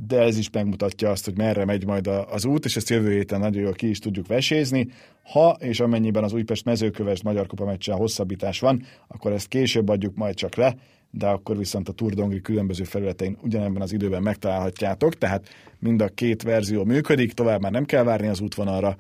de 0.08 0.20
ez 0.20 0.38
is 0.38 0.50
megmutatja 0.50 1.10
azt, 1.10 1.26
hogy 1.26 1.38
merre 1.38 1.66
megy 1.66 1.86
majd 1.86 2.08
az 2.08 2.46
út, 2.46 2.66
és 2.66 2.76
ezt 2.76 2.90
jövő 2.90 3.12
héten 3.12 3.40
nagyon 3.40 3.62
jól 3.62 3.74
ki 3.74 3.90
is 3.90 4.00
tudjuk 4.00 4.28
vesézni. 4.28 4.88
Ha 5.24 5.58
és 5.60 5.80
amennyiben 5.80 6.24
az 6.24 6.34
Újpest 6.34 6.66
mezőköves 6.66 7.24
Magyar 7.24 7.48
Kupa 7.48 7.66
meccsen 7.66 7.96
hosszabbítás 7.96 8.60
van, 8.60 8.84
akkor 9.08 9.32
ezt 9.32 9.48
később 9.48 9.90
adjuk 9.90 10.16
majd 10.16 10.36
csak 10.36 10.56
le, 10.56 10.76
de 11.16 11.28
akkor 11.28 11.58
viszont 11.58 11.90
a 11.90 11.92
Tour 11.92 12.14
Dongri 12.14 12.42
különböző 12.42 12.84
felületein 12.84 13.38
ugyanebben 13.42 13.82
az 13.82 13.94
időben 13.94 14.22
megtalálhatjátok, 14.22 15.18
tehát 15.18 15.50
mind 15.80 16.02
a 16.02 16.08
két 16.08 16.42
verzió 16.42 16.84
működik, 16.84 17.34
tovább 17.34 17.62
már 17.62 17.72
nem 17.72 17.86
kell 17.86 18.04
várni 18.04 18.28
az 18.28 18.42
útvonalra, 18.42 18.98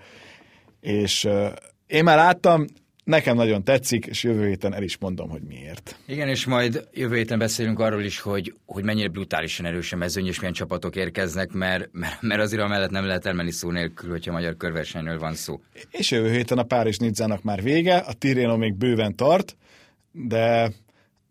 és 0.79 1.23
uh, 1.23 1.47
én 1.87 2.03
már 2.03 2.17
láttam, 2.17 2.65
Nekem 3.03 3.35
nagyon 3.35 3.63
tetszik, 3.63 4.05
és 4.05 4.23
jövő 4.23 4.47
héten 4.47 4.73
el 4.73 4.83
is 4.83 4.97
mondom, 4.97 5.29
hogy 5.29 5.41
miért. 5.41 5.99
Igen, 6.05 6.27
és 6.27 6.45
majd 6.45 6.87
jövő 6.93 7.15
héten 7.15 7.39
beszélünk 7.39 7.79
arról 7.79 8.03
is, 8.03 8.19
hogy, 8.19 8.53
hogy 8.65 8.83
mennyire 8.83 9.07
brutálisan 9.07 9.65
erős 9.65 9.93
a 9.93 9.95
mezőny, 9.95 10.27
és 10.27 10.39
milyen 10.39 10.53
csapatok 10.53 10.95
érkeznek, 10.95 11.51
mert, 11.51 11.89
mert, 11.91 12.21
mert 12.21 12.41
azért 12.41 12.61
amellett 12.61 12.89
nem 12.89 13.05
lehet 13.05 13.25
elmenni 13.25 13.51
szó 13.51 13.71
nélkül, 13.71 14.09
hogyha 14.09 14.31
magyar 14.31 14.57
körversenyről 14.57 15.19
van 15.19 15.33
szó. 15.33 15.61
És 15.91 16.11
jövő 16.11 16.31
héten 16.31 16.57
a 16.57 16.63
Párizs 16.63 16.97
Nidzának 16.97 17.43
már 17.43 17.61
vége, 17.61 17.97
a 17.97 18.13
Tirreno 18.13 18.57
még 18.57 18.73
bőven 18.73 19.15
tart, 19.15 19.57
de, 20.11 20.71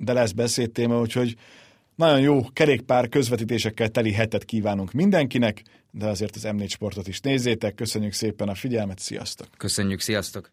de 0.03 0.13
lesz 0.13 0.33
beszédtéma, 0.33 1.01
úgyhogy 1.01 1.37
Nagyon 1.95 2.21
jó 2.21 2.41
kerékpár 2.53 3.09
közvetítésekkel 3.09 3.89
teli 3.89 4.13
hetet 4.13 4.45
kívánunk 4.45 4.93
mindenkinek, 4.93 5.63
de 5.91 6.07
azért 6.07 6.37
az 6.37 6.43
M4 6.47 6.69
Sportot 6.69 7.09
is 7.09 7.21
nézzétek. 7.21 7.75
Köszönjük 7.75 8.13
szépen 8.13 8.49
a 8.49 8.55
figyelmet, 8.55 8.99
sziasztok! 8.99 9.47
Köszönjük, 9.57 10.01
sziasztok! 10.01 10.53